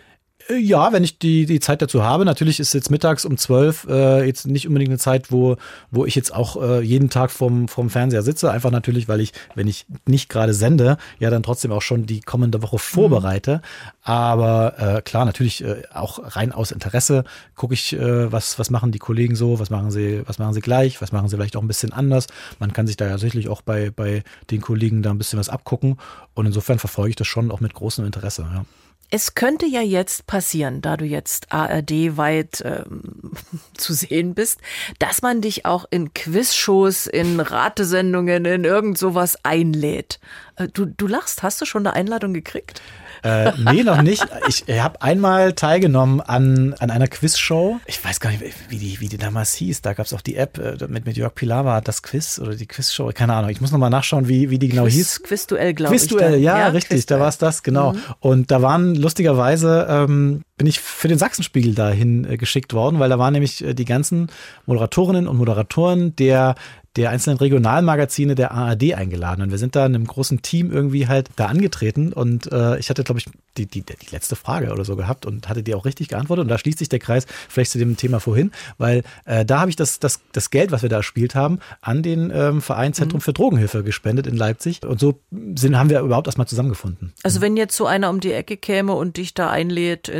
[0.47, 2.23] Ja, wenn ich die, die Zeit dazu habe.
[2.23, 5.57] Natürlich ist jetzt mittags um zwölf äh, jetzt nicht unbedingt eine Zeit, wo,
[5.89, 8.51] wo ich jetzt auch äh, jeden Tag vorm, vorm Fernseher sitze.
[8.51, 12.21] Einfach natürlich, weil ich, wenn ich nicht gerade sende, ja dann trotzdem auch schon die
[12.21, 13.55] kommende Woche vorbereite.
[13.55, 13.61] Mhm.
[14.03, 17.23] Aber äh, klar, natürlich äh, auch rein aus Interesse
[17.55, 20.61] gucke ich, äh, was, was machen die Kollegen so, was machen sie, was machen sie
[20.61, 22.27] gleich, was machen sie vielleicht auch ein bisschen anders.
[22.59, 25.49] Man kann sich da ja sicherlich auch bei, bei den Kollegen da ein bisschen was
[25.49, 25.97] abgucken.
[26.35, 28.43] Und insofern verfolge ich das schon auch mit großem Interesse.
[28.53, 28.65] Ja.
[29.11, 33.31] Es könnte ja jetzt passieren, da du jetzt ARD-weit ähm,
[33.75, 34.59] zu sehen bist,
[34.99, 40.19] dass man dich auch in Quizshows, in Ratesendungen, in irgend sowas einlädt.
[40.55, 42.81] Äh, du, du lachst, hast du schon eine Einladung gekriegt?
[43.25, 44.23] Äh, nee, noch nicht.
[44.47, 47.79] Ich habe einmal teilgenommen an, an einer Quizshow.
[47.87, 49.81] Ich weiß gar nicht, wie die, wie die damals hieß.
[49.81, 52.67] Da gab es auch die App äh, mit, mit Jörg Pilawa, das Quiz oder die
[52.67, 53.11] Quizshow.
[53.15, 53.49] Keine Ahnung.
[53.49, 55.23] Ich muss nochmal nachschauen, wie, wie die genau Quiz, hieß.
[55.23, 56.01] Quizduell, glaube ich.
[56.01, 56.97] Quizduell, ja, ja, richtig.
[56.97, 57.19] Quizduell.
[57.19, 57.93] Da war es das, genau.
[57.93, 57.99] Mhm.
[58.19, 63.09] Und da waren lustigerweise, ähm, bin ich für den Sachsenspiegel dahin äh, geschickt worden, weil
[63.09, 64.27] da waren nämlich äh, die ganzen
[64.67, 66.53] Moderatorinnen und Moderatoren der
[66.95, 69.41] der einzelnen Regionalmagazine der ARD eingeladen.
[69.41, 72.13] Und wir sind da in einem großen Team irgendwie halt da angetreten.
[72.13, 73.25] Und äh, ich hatte, glaube ich,
[73.57, 76.43] die, die, die letzte Frage oder so gehabt und hatte die auch richtig geantwortet.
[76.43, 79.69] Und da schließt sich der Kreis vielleicht zu dem Thema vorhin, weil äh, da habe
[79.69, 83.19] ich das, das, das Geld, was wir da erspielt haben, an den ähm, Verein Zentrum
[83.19, 83.23] mhm.
[83.23, 84.83] für Drogenhilfe gespendet in Leipzig.
[84.85, 85.19] Und so
[85.55, 87.13] sind, haben wir überhaupt erstmal zusammengefunden.
[87.23, 90.11] Also wenn jetzt so einer um die Ecke käme und dich da einlädt,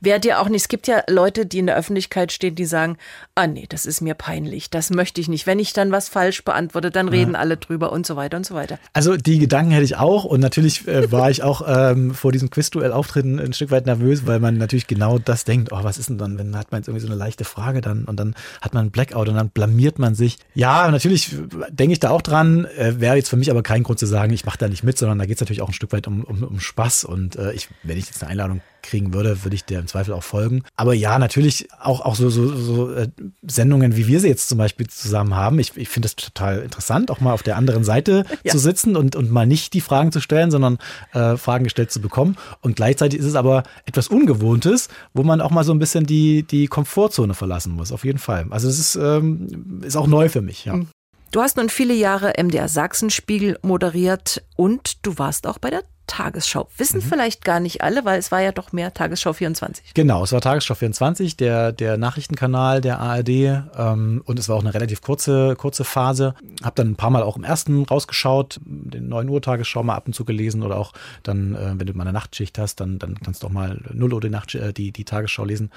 [0.00, 2.96] wäre dir auch nicht, es gibt ja Leute, die in der Öffentlichkeit stehen, die sagen,
[3.34, 5.46] ah nee, das ist mir peinlich, das möchte ich nicht.
[5.46, 7.40] Wenn ich dann was falsch beantworte, dann reden ja.
[7.40, 8.78] alle drüber und so weiter und so weiter.
[8.92, 12.48] Also die Gedanken hätte ich auch und natürlich äh, war ich auch ähm, vor diesem
[12.48, 16.10] Quiz Duell-Auftritten ein Stück weit nervös, weil man natürlich genau das denkt, oh, was ist
[16.10, 18.72] denn dann, wenn hat man jetzt irgendwie so eine leichte Frage dann und dann hat
[18.72, 20.38] man einen Blackout und dann blamiert man sich.
[20.54, 21.34] Ja, natürlich
[21.70, 24.32] denke ich da auch dran, äh, wäre jetzt für mich aber kein Grund zu sagen,
[24.32, 26.22] ich mache da nicht mit, sondern da geht es natürlich auch ein Stück weit um,
[26.22, 29.64] um, um Spaß und äh, ich, wenn ich jetzt eine Einladung kriegen würde, würde ich
[29.64, 30.62] der im Zweifel auch folgen.
[30.76, 33.08] Aber ja, natürlich auch, auch so, so, so äh,
[33.42, 35.58] Sendungen, wie wir sie jetzt zum Beispiel zusammen haben.
[35.58, 38.52] Ich, ich finde es total interessant, auch mal auf der anderen Seite ja.
[38.52, 40.78] zu sitzen und, und mal nicht die Fragen zu stellen, sondern
[41.12, 42.36] äh, Fragen gestellt zu bekommen.
[42.60, 46.42] Und gleichzeitig ist es aber etwas Ungewohntes, wo man auch mal so ein bisschen die,
[46.42, 48.46] die Komfortzone verlassen muss, auf jeden Fall.
[48.50, 50.74] Also es ist, ähm, ist auch neu für mich, ja.
[50.74, 50.88] Mhm.
[51.32, 55.82] Du hast nun viele Jahre MDR Sachsenspiegel moderiert und du warst auch bei der
[56.12, 56.68] Tagesschau.
[56.76, 57.04] Wissen mhm.
[57.04, 59.94] vielleicht gar nicht alle, weil es war ja doch mehr Tagesschau 24.
[59.94, 63.30] Genau, es war Tagesschau 24, der, der Nachrichtenkanal der ARD.
[63.30, 66.34] Ähm, und es war auch eine relativ kurze, kurze Phase.
[66.62, 70.06] Hab dann ein paar Mal auch im ersten rausgeschaut, den 9 Uhr Tagesschau mal ab
[70.06, 73.18] und zu gelesen oder auch dann, äh, wenn du mal eine Nachtschicht hast, dann, dann
[73.18, 75.70] kannst du auch mal 0 Uhr die, Nacht, äh, die, die Tagesschau lesen.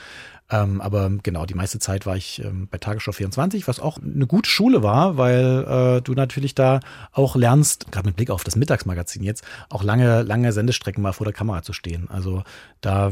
[0.52, 4.28] Ähm, aber genau, die meiste Zeit war ich ähm, bei Tagesschau 24, was auch eine
[4.28, 6.82] gute Schule war, weil äh, du natürlich da
[7.14, 11.26] auch lernst, gerade mit Blick auf das Mittagsmagazin jetzt, auch lange, lange Sendestrecken mal vor
[11.26, 12.10] der Kamera zu stehen.
[12.10, 12.44] Also
[12.82, 13.12] da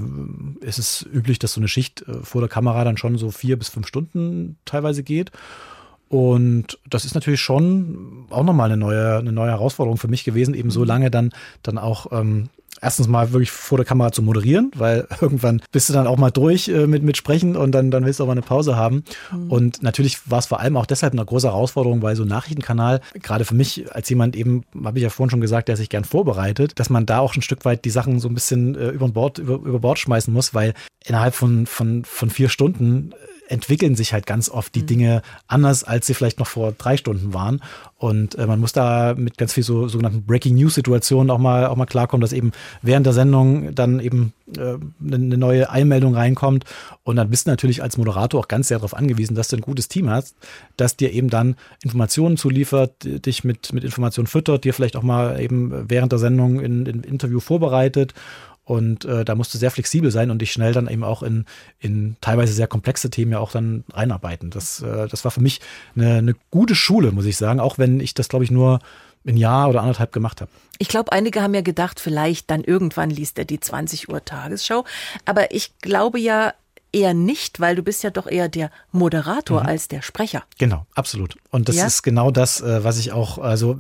[0.62, 3.58] ist es üblich, dass so eine Schicht äh, vor der Kamera dann schon so vier
[3.58, 5.32] bis fünf Stunden teilweise geht.
[6.10, 10.54] Und das ist natürlich schon auch nochmal eine neue, eine neue Herausforderung für mich gewesen,
[10.54, 10.86] eben so mhm.
[10.86, 11.32] lange dann,
[11.64, 12.50] dann auch ähm,
[12.82, 16.32] erstens mal wirklich vor der Kamera zu moderieren, weil irgendwann bist du dann auch mal
[16.32, 19.04] durch äh, mit, mit Sprechen und dann, dann willst du auch mal eine Pause haben.
[19.32, 19.52] Mhm.
[19.52, 23.02] Und natürlich war es vor allem auch deshalb eine große Herausforderung, weil so ein Nachrichtenkanal,
[23.14, 26.06] gerade für mich als jemand eben, habe ich ja vorhin schon gesagt, der sich gern
[26.06, 29.08] vorbereitet, dass man da auch ein Stück weit die Sachen so ein bisschen äh, über
[29.10, 30.74] Bord, über, über Bord schmeißen muss, weil
[31.06, 33.14] innerhalb von, von, von vier Stunden
[33.48, 34.88] entwickeln sich halt ganz oft die mhm.
[34.88, 37.62] Dinge anders, als sie vielleicht noch vor drei Stunden waren.
[37.98, 41.68] Und äh, man muss da mit ganz viel so sogenannten Breaking News Situationen auch mal
[41.68, 44.76] auch mal klarkommen, dass eben während der Sendung dann eben äh,
[45.06, 46.66] eine neue Einmeldung reinkommt.
[47.04, 49.62] Und dann bist du natürlich als Moderator auch ganz sehr darauf angewiesen, dass du ein
[49.62, 50.36] gutes Team hast,
[50.78, 55.40] das dir eben dann Informationen zuliefert, dich mit, mit Informationen füttert, dir vielleicht auch mal
[55.40, 58.14] eben während der Sendung in, in Interview vorbereitet.
[58.66, 61.46] Und äh, da musst du sehr flexibel sein und dich schnell dann eben auch in,
[61.80, 64.52] in teilweise sehr komplexe Themen ja auch dann reinarbeiten.
[64.52, 65.60] Das, äh, das war für mich
[65.96, 68.80] eine, eine gute Schule, muss ich sagen, auch wenn ich das, glaube ich, nur
[69.26, 70.52] ein Jahr oder anderthalb gemacht habe.
[70.80, 74.86] Ich glaube, einige haben ja gedacht, vielleicht dann irgendwann liest er die 20 Uhr Tagesschau.
[75.26, 76.54] Aber ich glaube ja
[76.94, 79.68] eher nicht, weil du bist ja doch eher der Moderator mhm.
[79.68, 80.44] als der Sprecher.
[80.58, 81.36] Genau, absolut.
[81.50, 81.88] Und das ja?
[81.88, 83.80] ist genau das, äh, was ich auch, also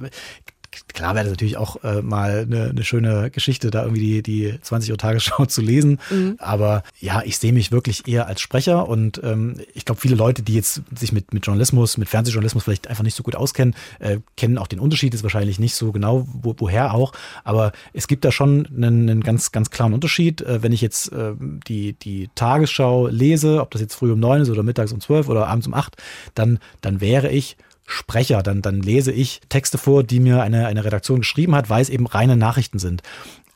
[0.87, 4.61] klar wäre das natürlich auch äh, mal eine, eine schöne Geschichte, da irgendwie die, die
[4.61, 5.99] 20 Uhr Tagesschau zu lesen.
[6.09, 6.35] Mhm.
[6.39, 10.43] Aber ja, ich sehe mich wirklich eher als Sprecher und ähm, ich glaube, viele Leute,
[10.43, 14.19] die jetzt sich mit, mit Journalismus, mit Fernsehjournalismus vielleicht einfach nicht so gut auskennen, äh,
[14.37, 17.13] kennen auch den Unterschied, ist wahrscheinlich nicht so genau, wo, woher auch.
[17.43, 20.41] Aber es gibt da schon einen, einen ganz, ganz klaren Unterschied.
[20.41, 21.33] Äh, wenn ich jetzt äh,
[21.67, 25.29] die, die Tagesschau lese, ob das jetzt früh um neun ist oder mittags um zwölf
[25.29, 25.97] oder abends um acht,
[26.35, 30.85] dann, dann wäre ich Sprecher, dann, dann lese ich Texte vor, die mir eine, eine
[30.85, 33.01] Redaktion geschrieben hat, weil es eben reine Nachrichten sind.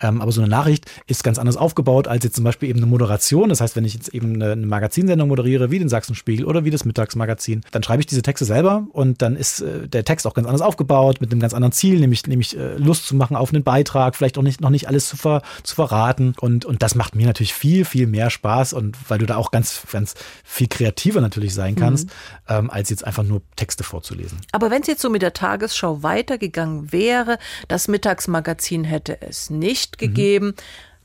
[0.01, 2.85] Ähm, aber so eine Nachricht ist ganz anders aufgebaut als jetzt zum Beispiel eben eine
[2.85, 3.49] Moderation.
[3.49, 6.71] Das heißt, wenn ich jetzt eben eine, eine Magazinsendung moderiere, wie den Sachsenspiegel oder wie
[6.71, 10.33] das Mittagsmagazin, dann schreibe ich diese Texte selber und dann ist äh, der Text auch
[10.33, 13.53] ganz anders aufgebaut, mit einem ganz anderen Ziel, nämlich, nämlich äh, Lust zu machen auf
[13.53, 16.33] einen Beitrag, vielleicht auch nicht, noch nicht alles zu, ver, zu verraten.
[16.39, 19.51] Und, und das macht mir natürlich viel, viel mehr Spaß und weil du da auch
[19.51, 21.79] ganz, ganz viel kreativer natürlich sein mhm.
[21.79, 22.11] kannst, mhm.
[22.49, 24.39] ähm, als jetzt einfach nur Texte vorzulesen.
[24.51, 27.37] Aber wenn es jetzt so mit der Tagesschau weitergegangen wäre,
[27.67, 30.55] das Mittagsmagazin hätte es nicht nicht gegeben, mhm.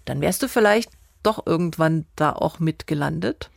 [0.05, 0.91] dann wärst du vielleicht
[1.23, 3.51] doch irgendwann da auch mitgelandet.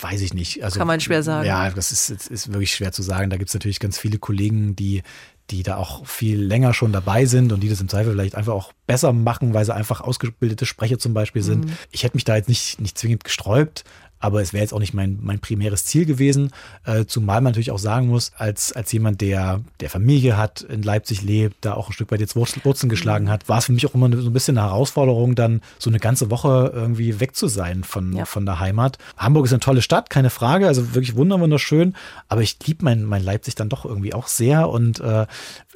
[0.00, 0.64] Weiß ich nicht.
[0.64, 1.46] Also, Kann man schwer sagen.
[1.46, 3.28] Ja, das ist, ist wirklich schwer zu sagen.
[3.28, 5.02] Da gibt es natürlich ganz viele Kollegen, die,
[5.50, 8.54] die da auch viel länger schon dabei sind und die das im Zweifel vielleicht einfach
[8.54, 11.66] auch besser machen, weil sie einfach ausgebildete Sprecher zum Beispiel sind.
[11.66, 11.72] Mhm.
[11.90, 13.84] Ich hätte mich da jetzt nicht, nicht zwingend gesträubt,
[14.20, 16.50] aber es wäre jetzt auch nicht mein, mein primäres Ziel gewesen,
[16.84, 20.82] äh, zumal man natürlich auch sagen muss, als, als jemand, der, der Familie hat, in
[20.82, 23.86] Leipzig lebt, da auch ein Stück weit jetzt Wurzeln geschlagen hat, war es für mich
[23.86, 27.48] auch immer so ein bisschen eine Herausforderung, dann so eine ganze Woche irgendwie weg zu
[27.48, 28.24] sein von, ja.
[28.26, 28.98] von der Heimat.
[29.16, 31.94] Hamburg ist eine tolle Stadt, keine Frage, also wirklich wunderschön,
[32.28, 35.26] aber ich liebe mein, mein Leipzig dann doch irgendwie auch sehr und äh,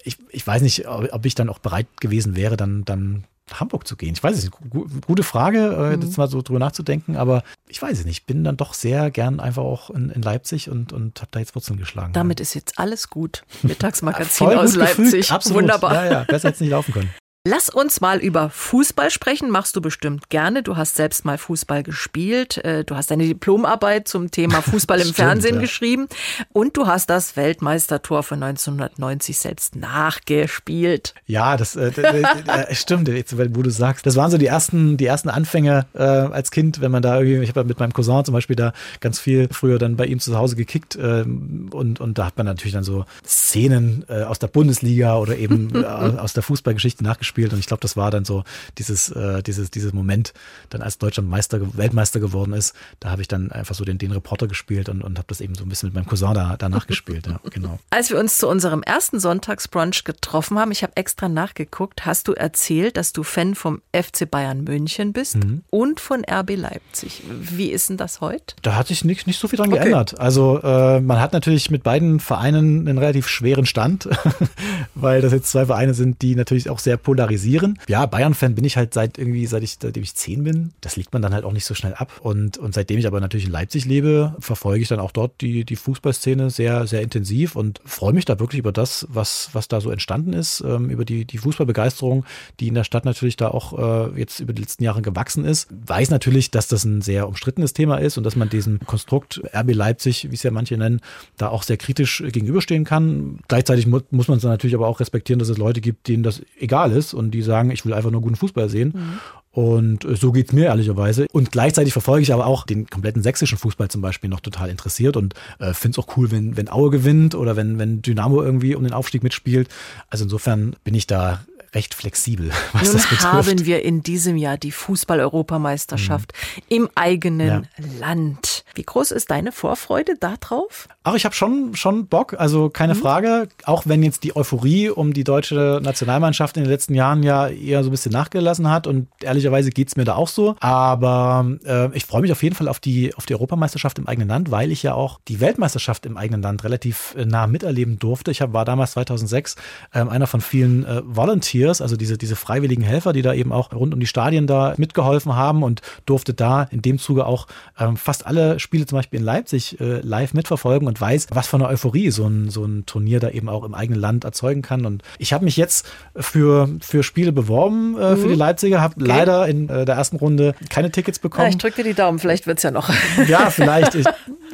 [0.04, 3.96] ich, ich weiß nicht, ob ich dann auch bereit gewesen wäre, dann, dann Hamburg zu
[3.96, 4.14] gehen?
[4.14, 5.06] Ich weiß es nicht.
[5.06, 5.58] Gute Frage,
[5.92, 6.02] äh, mhm.
[6.02, 8.20] jetzt mal so drüber nachzudenken, aber ich weiß es nicht.
[8.20, 11.40] Ich bin dann doch sehr gern einfach auch in, in Leipzig und, und habe da
[11.40, 12.12] jetzt Wurzeln geschlagen.
[12.12, 13.44] Damit ist jetzt alles gut.
[13.62, 15.30] Mittagsmagazin aus Leipzig.
[15.30, 15.62] Absolut.
[15.62, 15.94] Wunderbar.
[15.94, 17.10] Ja, ja, besser hätte es nicht laufen können.
[17.46, 19.50] Lass uns mal über Fußball sprechen.
[19.50, 20.62] Machst du bestimmt gerne.
[20.62, 22.56] Du hast selbst mal Fußball gespielt.
[22.64, 25.60] Äh, du hast deine Diplomarbeit zum Thema Fußball im Stimmt, Fernsehen ja.
[25.60, 26.08] geschrieben.
[26.54, 31.12] Und du hast das Weltmeistertor von 1990 selbst nachgespielt.
[31.26, 34.06] Ja, das äh, äh, stimmt, jetzt, wo du sagst.
[34.06, 37.42] Das waren so die ersten, die ersten Anfänge äh, als Kind, wenn man da irgendwie,
[37.44, 40.34] ich habe mit meinem Cousin zum Beispiel da ganz viel früher dann bei ihm zu
[40.34, 40.96] Hause gekickt.
[40.98, 45.36] Ähm, und, und da hat man natürlich dann so Szenen äh, aus der Bundesliga oder
[45.36, 48.44] eben äh, aus der Fußballgeschichte nachgespielt gespielt und ich glaube, das war dann so
[48.78, 50.32] dieses, äh, dieses, dieses Moment,
[50.70, 54.12] dann als Deutschland Meister, Weltmeister geworden ist, da habe ich dann einfach so den, den
[54.12, 56.86] Reporter gespielt und, und habe das eben so ein bisschen mit meinem Cousin da, danach
[56.86, 57.26] gespielt.
[57.26, 57.78] Ja, genau.
[57.90, 62.32] Als wir uns zu unserem ersten Sonntagsbrunch getroffen haben, ich habe extra nachgeguckt, hast du
[62.32, 65.62] erzählt, dass du Fan vom FC Bayern München bist mhm.
[65.70, 67.22] und von RB Leipzig.
[67.28, 68.54] Wie ist denn das heute?
[68.62, 69.80] Da hat sich nicht, nicht so viel dran okay.
[69.80, 70.18] geändert.
[70.20, 74.08] Also äh, man hat natürlich mit beiden Vereinen einen relativ schweren Stand,
[74.94, 77.78] weil das jetzt zwei Vereine sind, die natürlich auch sehr polarisieren polarisieren.
[77.88, 80.72] Ja, Bayern-Fan bin ich halt seit irgendwie, seit ich, seitdem ich zehn bin.
[80.80, 82.12] Das legt man dann halt auch nicht so schnell ab.
[82.20, 85.64] Und, und seitdem ich aber natürlich in Leipzig lebe, verfolge ich dann auch dort die,
[85.64, 89.80] die Fußballszene sehr, sehr intensiv und freue mich da wirklich über das, was, was da
[89.80, 92.24] so entstanden ist, ähm, über die, die Fußballbegeisterung,
[92.60, 93.78] die in der Stadt natürlich da auch
[94.12, 95.68] äh, jetzt über die letzten Jahre gewachsen ist.
[95.86, 99.74] Weiß natürlich, dass das ein sehr umstrittenes Thema ist und dass man diesem Konstrukt RB
[99.74, 101.00] Leipzig, wie es ja manche nennen,
[101.36, 103.38] da auch sehr kritisch gegenüberstehen kann.
[103.48, 106.42] Gleichzeitig mu muss man es natürlich aber auch respektieren, dass es Leute gibt, denen das
[106.58, 108.92] egal ist und die sagen, ich will einfach nur guten Fußball sehen.
[108.94, 109.20] Mhm.
[109.52, 111.26] Und äh, so geht es mir ehrlicherweise.
[111.32, 115.16] Und gleichzeitig verfolge ich aber auch den kompletten sächsischen Fußball zum Beispiel noch total interessiert
[115.16, 118.74] und äh, finde es auch cool, wenn, wenn Aue gewinnt oder wenn, wenn Dynamo irgendwie
[118.74, 119.68] um den Aufstieg mitspielt.
[120.10, 121.44] Also insofern bin ich da
[121.74, 123.32] recht flexibel, was Nun das betrifft.
[123.32, 126.62] haben wir in diesem Jahr die Fußball-Europameisterschaft mhm.
[126.68, 127.62] im eigenen ja.
[128.00, 128.64] Land.
[128.74, 130.88] Wie groß ist deine Vorfreude darauf?
[131.04, 132.98] Ach, ich habe schon, schon Bock, also keine mhm.
[132.98, 133.48] Frage.
[133.64, 137.82] Auch wenn jetzt die Euphorie um die deutsche Nationalmannschaft in den letzten Jahren ja eher
[137.84, 140.56] so ein bisschen nachgelassen hat und ehrlicherweise geht's mir da auch so.
[140.60, 144.28] Aber äh, ich freue mich auf jeden Fall auf die, auf die Europameisterschaft im eigenen
[144.28, 148.30] Land, weil ich ja auch die Weltmeisterschaft im eigenen Land relativ äh, nah miterleben durfte.
[148.30, 149.56] Ich hab, war damals 2006
[149.92, 153.72] äh, einer von vielen äh, Volunteers, also diese, diese freiwilligen Helfer, die da eben auch
[153.72, 157.46] rund um die Stadien da mitgeholfen haben und durfte da in dem Zuge auch
[157.78, 161.56] ähm, fast alle Spiele zum Beispiel in Leipzig äh, live mitverfolgen und weiß, was für
[161.56, 164.86] eine Euphorie so ein, so ein Turnier da eben auch im eigenen Land erzeugen kann.
[164.86, 165.86] Und ich habe mich jetzt
[166.16, 168.16] für, für Spiele beworben äh, mhm.
[168.18, 169.06] für die Leipziger, habe okay.
[169.06, 171.44] leider in äh, der ersten Runde keine Tickets bekommen.
[171.44, 172.90] Ja, ich drücke dir die Daumen, vielleicht wird es ja noch.
[173.28, 173.94] Ja, vielleicht.
[174.04, 174.06] Ich,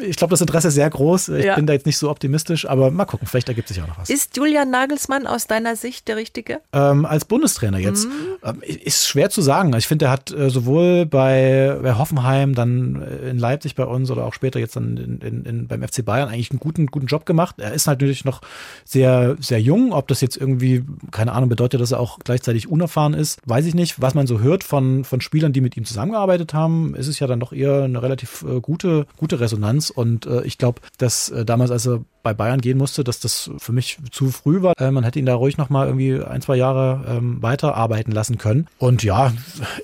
[0.03, 1.29] ich glaube, das Interesse ist sehr groß.
[1.31, 1.55] Ich ja.
[1.55, 4.11] bin da jetzt nicht so optimistisch, aber mal gucken, vielleicht ergibt sich auch noch was.
[4.11, 6.61] Ist Julian Nagelsmann aus deiner Sicht der Richtige?
[6.73, 8.07] Ähm, als Bundestrainer jetzt.
[8.07, 8.13] Mhm.
[8.43, 9.75] Ähm, ist schwer zu sagen.
[9.77, 14.25] Ich finde, er hat äh, sowohl bei, bei Hoffenheim, dann in Leipzig bei uns oder
[14.25, 17.27] auch später jetzt dann in, in, in, beim FC Bayern eigentlich einen guten, guten Job
[17.27, 17.57] gemacht.
[17.59, 18.41] Er ist natürlich noch
[18.85, 19.93] sehr, sehr jung.
[19.93, 23.75] Ob das jetzt irgendwie, keine Ahnung, bedeutet, dass er auch gleichzeitig unerfahren ist, weiß ich
[23.75, 24.01] nicht.
[24.01, 27.27] Was man so hört von, von Spielern, die mit ihm zusammengearbeitet haben, ist es ja
[27.27, 29.90] dann doch eher eine relativ äh, gute, gute Resonanz.
[29.91, 33.51] Und äh, ich glaube, dass äh, damals, als er bei Bayern gehen musste, dass das
[33.59, 34.75] für mich zu früh war.
[34.79, 38.39] Äh, man hätte ihn da ruhig noch mal irgendwie ein, zwei Jahre ähm, weiterarbeiten lassen
[38.39, 38.67] können.
[38.79, 39.33] Und ja,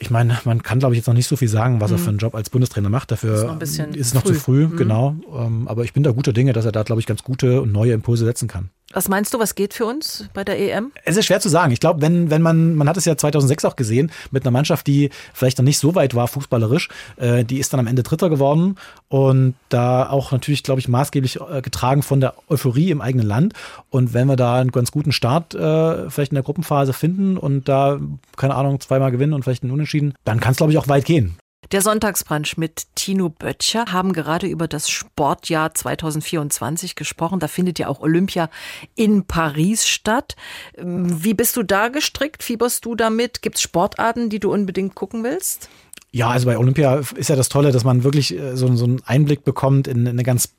[0.00, 1.96] ich meine, man kann glaube ich jetzt noch nicht so viel sagen, was mhm.
[1.96, 3.10] er für einen Job als Bundestrainer macht.
[3.10, 4.34] Dafür ist, ist es noch früh.
[4.34, 4.76] zu früh, mhm.
[4.76, 5.16] genau.
[5.34, 7.72] Ähm, aber ich bin da guter Dinge, dass er da glaube ich ganz gute und
[7.72, 8.70] neue Impulse setzen kann.
[8.96, 10.90] Was meinst du, was geht für uns bei der EM?
[11.04, 11.70] Es ist schwer zu sagen.
[11.70, 14.86] Ich glaube, wenn, wenn man, man hat es ja 2006 auch gesehen, mit einer Mannschaft,
[14.86, 16.88] die vielleicht noch nicht so weit war, fußballerisch,
[17.18, 18.76] äh, die ist dann am Ende Dritter geworden
[19.08, 23.52] und da auch natürlich, glaube ich, maßgeblich äh, getragen von der Euphorie im eigenen Land.
[23.90, 27.68] Und wenn wir da einen ganz guten Start äh, vielleicht in der Gruppenphase finden und
[27.68, 28.00] da,
[28.38, 31.04] keine Ahnung, zweimal gewinnen und vielleicht einen Unentschieden, dann kann es, glaube ich, auch weit
[31.04, 31.36] gehen.
[31.72, 37.40] Der Sonntagsbrunch mit Tino Böttcher haben gerade über das Sportjahr 2024 gesprochen.
[37.40, 38.50] Da findet ja auch Olympia
[38.94, 40.36] in Paris statt.
[40.76, 42.42] Wie bist du da gestrickt?
[42.42, 43.42] Fieberst du damit?
[43.42, 45.68] Gibt es Sportarten, die du unbedingt gucken willst?
[46.12, 49.02] Ja, also bei Olympia ist ja das Tolle, dass man wirklich äh, so, so einen
[49.04, 50.54] Einblick bekommt in eine ganz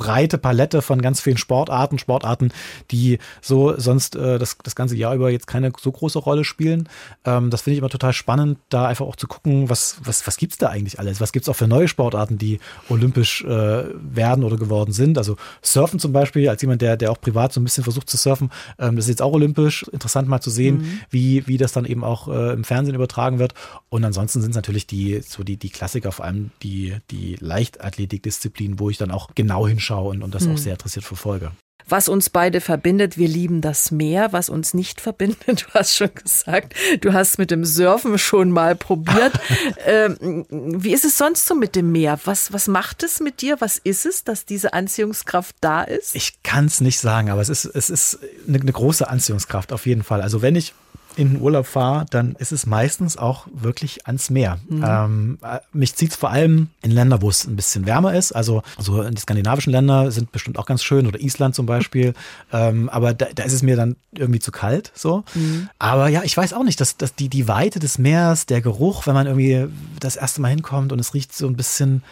[0.00, 2.52] breite Palette von ganz vielen Sportarten, Sportarten,
[2.90, 6.88] die so sonst äh, das, das ganze Jahr über jetzt keine so große Rolle spielen.
[7.26, 10.38] Ähm, das finde ich immer total spannend, da einfach auch zu gucken, was, was, was
[10.38, 11.20] gibt's da eigentlich alles?
[11.20, 15.18] Was gibt's auch für neue Sportarten, die olympisch äh, werden oder geworden sind?
[15.18, 18.16] Also Surfen zum Beispiel, als jemand, der, der auch privat so ein bisschen versucht zu
[18.16, 19.82] surfen, ähm, das ist jetzt auch olympisch.
[19.92, 21.00] Interessant mal zu sehen, mhm.
[21.10, 23.52] wie, wie das dann eben auch äh, im Fernsehen übertragen wird.
[23.90, 28.80] Und ansonsten sind es natürlich die, so die, die Klassiker, vor allem die, die Leichtathletikdisziplinen,
[28.80, 30.54] wo ich dann auch genau hinschaue anschaue und, und das hm.
[30.54, 31.52] auch sehr interessiert verfolge.
[31.88, 34.32] Was uns beide verbindet, wir lieben das Meer.
[34.32, 38.76] Was uns nicht verbindet, du hast schon gesagt, du hast mit dem Surfen schon mal
[38.76, 39.32] probiert.
[39.86, 42.20] ähm, wie ist es sonst so mit dem Meer?
[42.24, 43.60] Was, was macht es mit dir?
[43.60, 46.14] Was ist es, dass diese Anziehungskraft da ist?
[46.14, 49.86] Ich kann es nicht sagen, aber es ist, es ist eine, eine große Anziehungskraft auf
[49.86, 50.22] jeden Fall.
[50.22, 50.74] Also wenn ich
[51.20, 54.58] in den Urlaub fahre, dann ist es meistens auch wirklich ans Meer.
[54.68, 54.84] Mhm.
[54.86, 58.32] Ähm, äh, mich zieht es vor allem in Länder, wo es ein bisschen wärmer ist.
[58.32, 62.14] Also, also die skandinavischen Länder sind bestimmt auch ganz schön oder Island zum Beispiel.
[62.52, 64.92] ähm, aber da, da ist es mir dann irgendwie zu kalt.
[64.94, 65.24] So.
[65.34, 65.68] Mhm.
[65.78, 69.06] Aber ja, ich weiß auch nicht, dass, dass die, die Weite des Meers, der Geruch,
[69.06, 69.66] wenn man irgendwie
[70.00, 72.02] das erste Mal hinkommt und es riecht so ein bisschen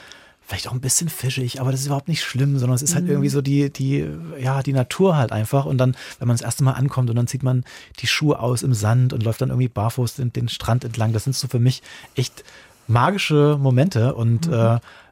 [0.48, 3.04] vielleicht auch ein bisschen fischig, aber das ist überhaupt nicht schlimm, sondern es ist halt
[3.04, 3.10] mhm.
[3.10, 4.08] irgendwie so die, die,
[4.40, 5.66] ja, die Natur halt einfach.
[5.66, 7.64] Und dann, wenn man das erste Mal ankommt und dann zieht man
[8.00, 11.24] die Schuhe aus im Sand und läuft dann irgendwie barfuß den, den Strand entlang, das
[11.24, 11.82] sind so für mich
[12.14, 12.44] echt
[12.86, 14.54] magische Momente und mhm.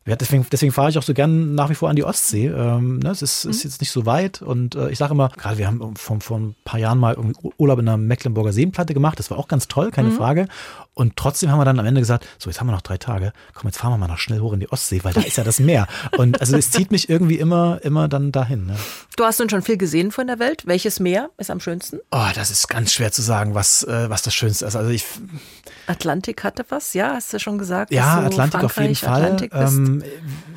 [0.06, 2.46] äh, deswegen, deswegen fahre ich auch so gern nach wie vor an die Ostsee.
[2.46, 3.50] Ähm, ne, es ist, mhm.
[3.50, 6.38] ist jetzt nicht so weit und äh, ich sage immer, gerade wir haben vor, vor
[6.38, 9.18] ein paar Jahren mal irgendwie Urlaub in der Mecklenburger Seenplatte gemacht.
[9.18, 10.16] Das war auch ganz toll, keine mhm.
[10.16, 10.48] Frage.
[10.98, 13.34] Und trotzdem haben wir dann am Ende gesagt, so jetzt haben wir noch drei Tage,
[13.52, 15.44] komm, jetzt fahren wir mal noch schnell hoch in die Ostsee, weil da ist ja
[15.44, 15.86] das Meer.
[16.16, 18.64] Und also es zieht mich irgendwie immer, immer dann dahin.
[18.64, 18.76] Ne?
[19.14, 20.66] Du hast nun schon viel gesehen von der Welt.
[20.66, 21.98] Welches Meer ist am schönsten?
[22.10, 24.74] Oh, das ist ganz schwer zu sagen, was, äh, was das Schönste ist.
[24.74, 25.04] Also ich
[25.86, 27.92] Atlantik hatte was, ja, hast du schon gesagt?
[27.92, 29.36] Ja, Atlantik auf jeden Fall.
[29.52, 30.02] Ähm,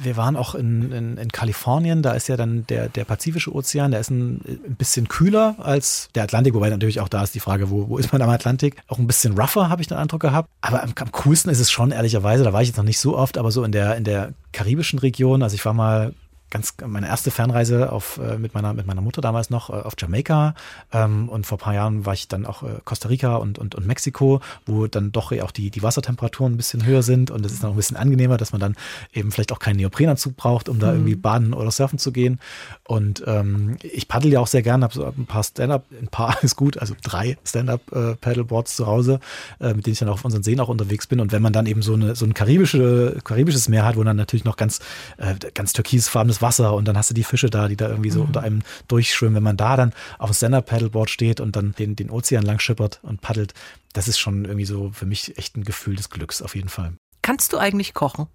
[0.01, 3.91] wir waren auch in, in, in, Kalifornien, da ist ja dann der, der Pazifische Ozean,
[3.91, 7.41] der ist ein, ein bisschen kühler als der Atlantik, wobei natürlich auch da ist die
[7.41, 8.77] Frage, wo, wo ist man am Atlantik?
[8.87, 10.28] Auch ein bisschen rougher, habe ich den Eindruck gehabt.
[10.61, 13.17] Aber am, am coolsten ist es schon, ehrlicherweise, da war ich jetzt noch nicht so
[13.17, 16.13] oft, aber so in der, in der karibischen Region, also ich war mal
[16.49, 19.93] ganz meine erste Fernreise auf, äh, mit, meiner, mit meiner Mutter damals noch äh, auf
[19.97, 20.55] Jamaika.
[20.91, 23.75] Ähm, und vor ein paar Jahren war ich dann auch äh, Costa Rica und, und,
[23.75, 27.31] und Mexiko, wo dann doch auch die, die Wassertemperaturen ein bisschen höher sind.
[27.31, 28.75] Und es ist noch ein bisschen angenehmer, dass man dann
[29.13, 30.97] eben vielleicht auch keinen Neoprenanzug braucht, um da mhm.
[30.97, 32.39] irgendwie baden oder surfen zu gehen.
[32.85, 36.37] Und ähm, ich paddel ja auch sehr gerne, habe so ein paar Stand-up, ein paar
[36.43, 39.19] ist gut, also drei Stand-up-Paddleboards äh, zu Hause,
[39.59, 41.19] äh, mit denen ich dann auf unseren Seen auch unterwegs bin.
[41.19, 44.17] Und wenn man dann eben so, eine, so ein karibische, karibisches Meer hat, wo dann
[44.17, 44.79] natürlich noch ganz,
[45.17, 48.21] äh, ganz türkisfarbenes Wasser und dann hast du die Fische da, die da irgendwie so
[48.21, 48.27] mhm.
[48.27, 49.35] unter einem durchschwimmen.
[49.35, 52.99] Wenn man da dann auf dem Stand-Up-Paddleboard steht und dann den, den Ozean lang schippert
[53.03, 53.53] und paddelt,
[53.93, 56.93] das ist schon irgendwie so für mich echt ein Gefühl des Glücks auf jeden Fall.
[57.21, 58.27] Kannst du eigentlich kochen?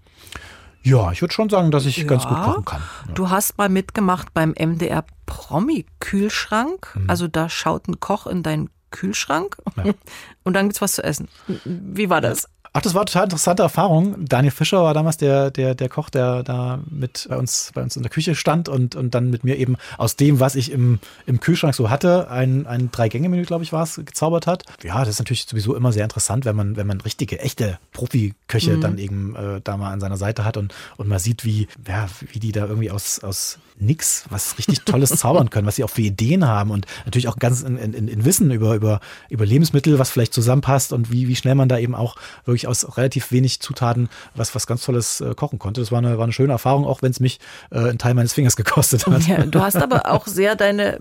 [0.82, 2.82] Ja, ich würde schon sagen, dass ich ja, ganz gut kochen kann.
[3.08, 3.14] Ja.
[3.14, 6.92] Du hast mal mitgemacht beim MDR Promi-Kühlschrank.
[6.94, 7.10] Mhm.
[7.10, 9.94] Also da schaut ein Koch in deinen Kühlschrank ja.
[10.44, 11.28] und dann gibt's was zu essen.
[11.64, 12.48] Wie war das?
[12.76, 14.16] Ach, das war total interessante Erfahrung.
[14.26, 17.94] Daniel Fischer war damals der, der, der Koch, der da mit bei uns, bei uns
[17.94, 20.98] in der Küche stand und, und dann mit mir eben aus dem, was ich im,
[21.24, 24.64] im Kühlschrank so hatte, ein, ein Drei-Gänge-Menü, glaube ich, war es, gezaubert hat.
[24.82, 28.72] Ja, das ist natürlich sowieso immer sehr interessant, wenn man, wenn man richtige, echte Profiköche
[28.72, 28.80] mhm.
[28.80, 32.08] dann eben äh, da mal an seiner Seite hat und, und man sieht, wie, ja,
[32.32, 35.90] wie die da irgendwie aus, aus nix was richtig Tolles zaubern können, was sie auch
[35.90, 39.98] für Ideen haben und natürlich auch ganz in, in, in Wissen über, über, über Lebensmittel,
[39.98, 43.60] was vielleicht zusammenpasst und wie, wie schnell man da eben auch wirklich aus relativ wenig
[43.60, 45.80] Zutaten was, was ganz Tolles äh, kochen konnte.
[45.80, 48.32] Das war eine, war eine schöne Erfahrung, auch wenn es mich äh, einen Teil meines
[48.32, 49.26] Fingers gekostet hat.
[49.26, 51.00] Ja, du hast aber auch sehr deine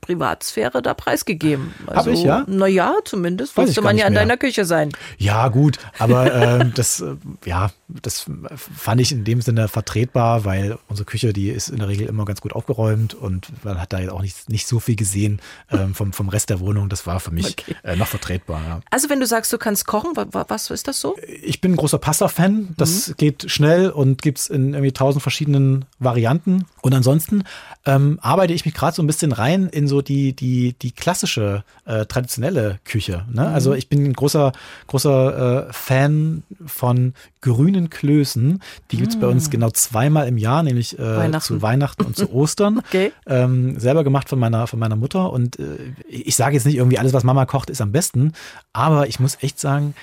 [0.00, 1.74] Privatsphäre da preisgegeben.
[1.86, 2.44] Also, Habe ich, ja?
[2.46, 4.90] Naja, zumindest musste man ja in deiner Küche sein.
[5.18, 10.78] Ja, gut, aber äh, das, äh, ja, das fand ich in dem Sinne vertretbar, weil
[10.88, 13.98] unsere Küche, die ist in der Regel immer ganz gut aufgeräumt und man hat da
[13.98, 15.40] jetzt auch nicht, nicht so viel gesehen
[15.70, 16.88] ähm, vom, vom Rest der Wohnung.
[16.88, 17.76] Das war für mich okay.
[17.82, 18.62] äh, noch vertretbar.
[18.66, 18.80] Ja.
[18.90, 21.16] Also wenn du sagst, du kannst kochen, was ist das so?
[21.42, 22.74] Ich bin ein großer Pasta-Fan.
[22.76, 23.14] Das mhm.
[23.16, 26.66] geht schnell und gibt es in irgendwie tausend verschiedenen Varianten.
[26.82, 27.44] Und ansonsten
[27.84, 31.64] ähm, arbeite ich mich gerade so ein bisschen rein in so die, die, die klassische,
[31.84, 33.24] äh, traditionelle Küche.
[33.30, 33.42] Ne?
[33.42, 33.54] Mhm.
[33.54, 34.52] Also ich bin ein großer,
[34.86, 37.14] großer äh, Fan von
[37.44, 38.62] grünen Klößen.
[38.90, 39.20] Die gibt's mhm.
[39.20, 39.50] bei uns mm.
[39.50, 41.46] genau zweimal im Jahr, nämlich äh, Weihnachten.
[41.46, 42.78] zu Weihnachten und zu Ostern.
[42.78, 43.12] okay.
[43.26, 45.30] ähm, selber gemacht von meiner, von meiner Mutter.
[45.30, 48.32] Und äh, ich sage jetzt nicht irgendwie, alles, was Mama kocht, ist am besten.
[48.72, 49.94] Aber ich muss echt sagen,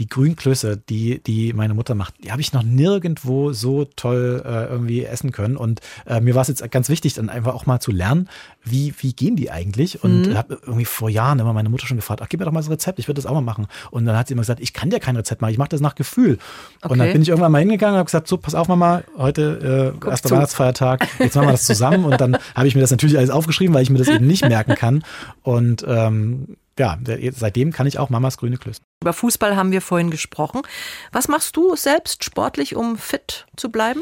[0.00, 4.64] die Grünklöße, die, die meine Mutter macht, die habe ich noch nirgendwo so toll äh,
[4.64, 5.58] irgendwie essen können.
[5.58, 8.30] Und äh, mir war es jetzt ganz wichtig, dann einfach auch mal zu lernen,
[8.64, 10.02] wie, wie gehen die eigentlich?
[10.02, 10.38] Und mhm.
[10.38, 12.70] habe irgendwie vor Jahren immer meine Mutter schon gefragt, ach, gib mir doch mal so
[12.70, 13.66] ein Rezept, ich würde das auch mal machen.
[13.90, 15.82] Und dann hat sie immer gesagt, ich kann dir kein Rezept machen, ich mache das
[15.82, 16.38] nach Gefühl.
[16.80, 16.92] Okay.
[16.92, 19.94] Und dann bin ich irgendwann mal hingegangen und habe gesagt, so, pass auf, Mama, heute
[20.02, 20.30] äh, erster.
[20.30, 22.06] Weihnachtsfeiertag, jetzt machen wir das zusammen.
[22.06, 24.48] und dann habe ich mir das natürlich alles aufgeschrieben, weil ich mir das eben nicht
[24.48, 25.04] merken kann.
[25.42, 26.98] Und ähm, ja,
[27.32, 28.82] seitdem kann ich auch Mamas grüne Klößen.
[29.02, 30.62] Über Fußball haben wir vorhin gesprochen.
[31.12, 34.00] Was machst du selbst sportlich, um fit zu bleiben?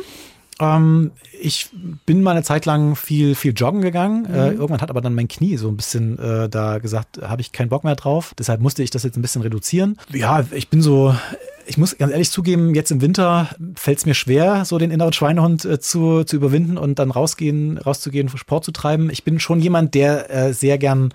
[0.61, 1.11] Ähm,
[1.41, 1.71] ich
[2.07, 4.23] bin mal eine Zeit lang viel, viel joggen gegangen.
[4.29, 4.35] Mhm.
[4.35, 7.51] Äh, irgendwann hat aber dann mein Knie so ein bisschen äh, da gesagt, habe ich
[7.51, 8.33] keinen Bock mehr drauf.
[8.39, 9.99] Deshalb musste ich das jetzt ein bisschen reduzieren.
[10.13, 11.15] Ja, ich bin so
[11.69, 15.13] ich muss ganz ehrlich zugeben, jetzt im Winter fällt es mir schwer, so den inneren
[15.13, 19.11] Schweinehund äh, zu, zu überwinden und dann rausgehen, rauszugehen, Sport zu treiben.
[19.11, 21.13] Ich bin schon jemand, der äh, sehr gern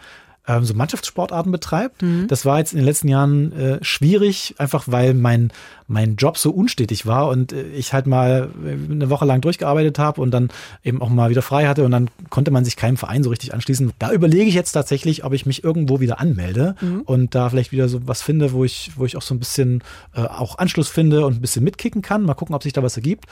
[0.47, 2.01] ähm, so Mannschaftssportarten betreibt.
[2.01, 2.27] Mhm.
[2.27, 5.51] Das war jetzt in den letzten Jahren äh, schwierig, einfach weil mein,
[5.87, 9.99] mein Job so unstetig war und äh, ich halt mal äh, eine Woche lang durchgearbeitet
[9.99, 10.49] habe und dann
[10.83, 13.53] eben auch mal wieder frei hatte und dann konnte man sich keinem Verein so richtig
[13.53, 13.93] anschließen.
[13.99, 17.01] Da überlege ich jetzt tatsächlich, ob ich mich irgendwo wieder anmelde mhm.
[17.01, 19.81] und da vielleicht wieder so was finde, wo ich, wo ich auch so ein bisschen
[20.13, 22.23] äh, auch Anschluss finde und ein bisschen mitkicken kann.
[22.23, 23.25] Mal gucken, ob sich da was ergibt.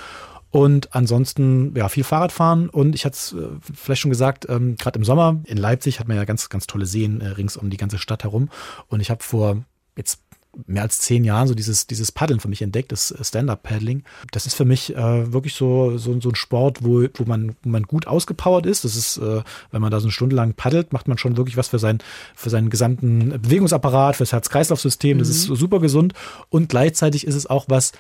[0.52, 2.70] Und ansonsten, ja, viel Fahrradfahren.
[2.70, 6.08] Und ich hatte es äh, vielleicht schon gesagt, ähm, gerade im Sommer in Leipzig hat
[6.08, 8.50] man ja ganz, ganz tolle Seen äh, rings um die ganze Stadt herum.
[8.88, 9.64] Und ich habe vor
[9.96, 10.20] jetzt
[10.68, 14.04] mehr als zehn Jahren so dieses, dieses Paddeln für mich entdeckt, das Stand-Up-Paddling.
[14.32, 17.70] Das ist für mich äh, wirklich so, so, so ein Sport, wo, wo, man, wo
[17.70, 18.84] man gut ausgepowert ist.
[18.84, 21.58] Das ist, äh, wenn man da so eine Stunde lang paddelt, macht man schon wirklich
[21.58, 22.00] was für, sein,
[22.36, 25.20] für seinen gesamten Bewegungsapparat, fürs Herz-Kreislauf-System.
[25.20, 25.34] Das mhm.
[25.34, 26.14] ist super gesund.
[26.50, 27.94] Und gleichzeitig ist es auch was,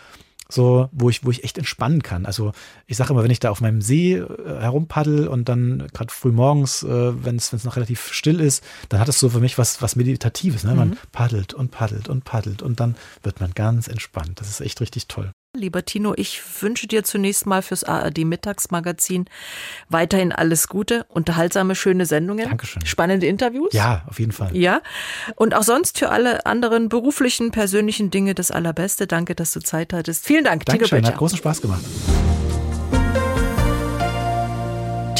[0.52, 2.26] so, wo ich, wo ich echt entspannen kann.
[2.26, 2.52] Also
[2.88, 4.26] ich sage immer, wenn ich da auf meinem See äh,
[4.60, 9.10] herumpaddel und dann gerade früh morgens, äh, wenn es noch relativ still ist, dann hat
[9.10, 10.64] es so für mich was, was Meditatives.
[10.64, 10.76] Ne?
[10.76, 10.97] Man mhm.
[11.12, 14.39] paddelt und paddelt und paddelt und dann wird man ganz entspannt.
[14.39, 15.32] Das ist echt richtig toll.
[15.54, 19.26] Lieber Tino, ich wünsche dir zunächst mal fürs ARD Mittagsmagazin
[19.89, 22.45] weiterhin alles Gute, unterhaltsame, schöne Sendungen.
[22.47, 22.86] Dankeschön.
[22.86, 23.74] Spannende Interviews.
[23.74, 24.56] Ja, auf jeden Fall.
[24.56, 24.82] Ja.
[25.36, 29.08] Und auch sonst für alle anderen beruflichen, persönlichen Dinge das Allerbeste.
[29.08, 30.26] Danke, dass du Zeit hattest.
[30.26, 31.12] Vielen Dank, Dankeschön, Tino Böttcher.
[31.12, 31.84] hat großen Spaß gemacht.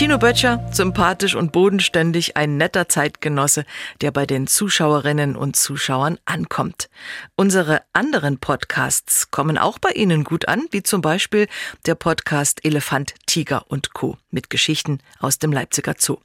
[0.02, 3.66] Tino Böttcher, sympathisch und bodenständig, ein netter Zeitgenosse,
[4.02, 6.89] der bei den Zuschauerinnen und Zuschauern ankommt.
[7.36, 11.47] Unsere anderen Podcasts kommen auch bei Ihnen gut an, wie zum Beispiel
[11.86, 14.18] der Podcast Elefant, Tiger und Co.
[14.32, 16.18] mit Geschichten aus dem Leipziger Zoo.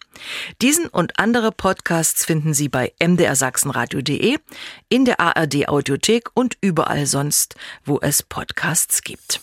[0.62, 4.38] Diesen und andere Podcasts finden Sie bei mdrsachsenradio.de,
[4.88, 9.42] in der ARD Audiothek und überall sonst, wo es Podcasts gibt.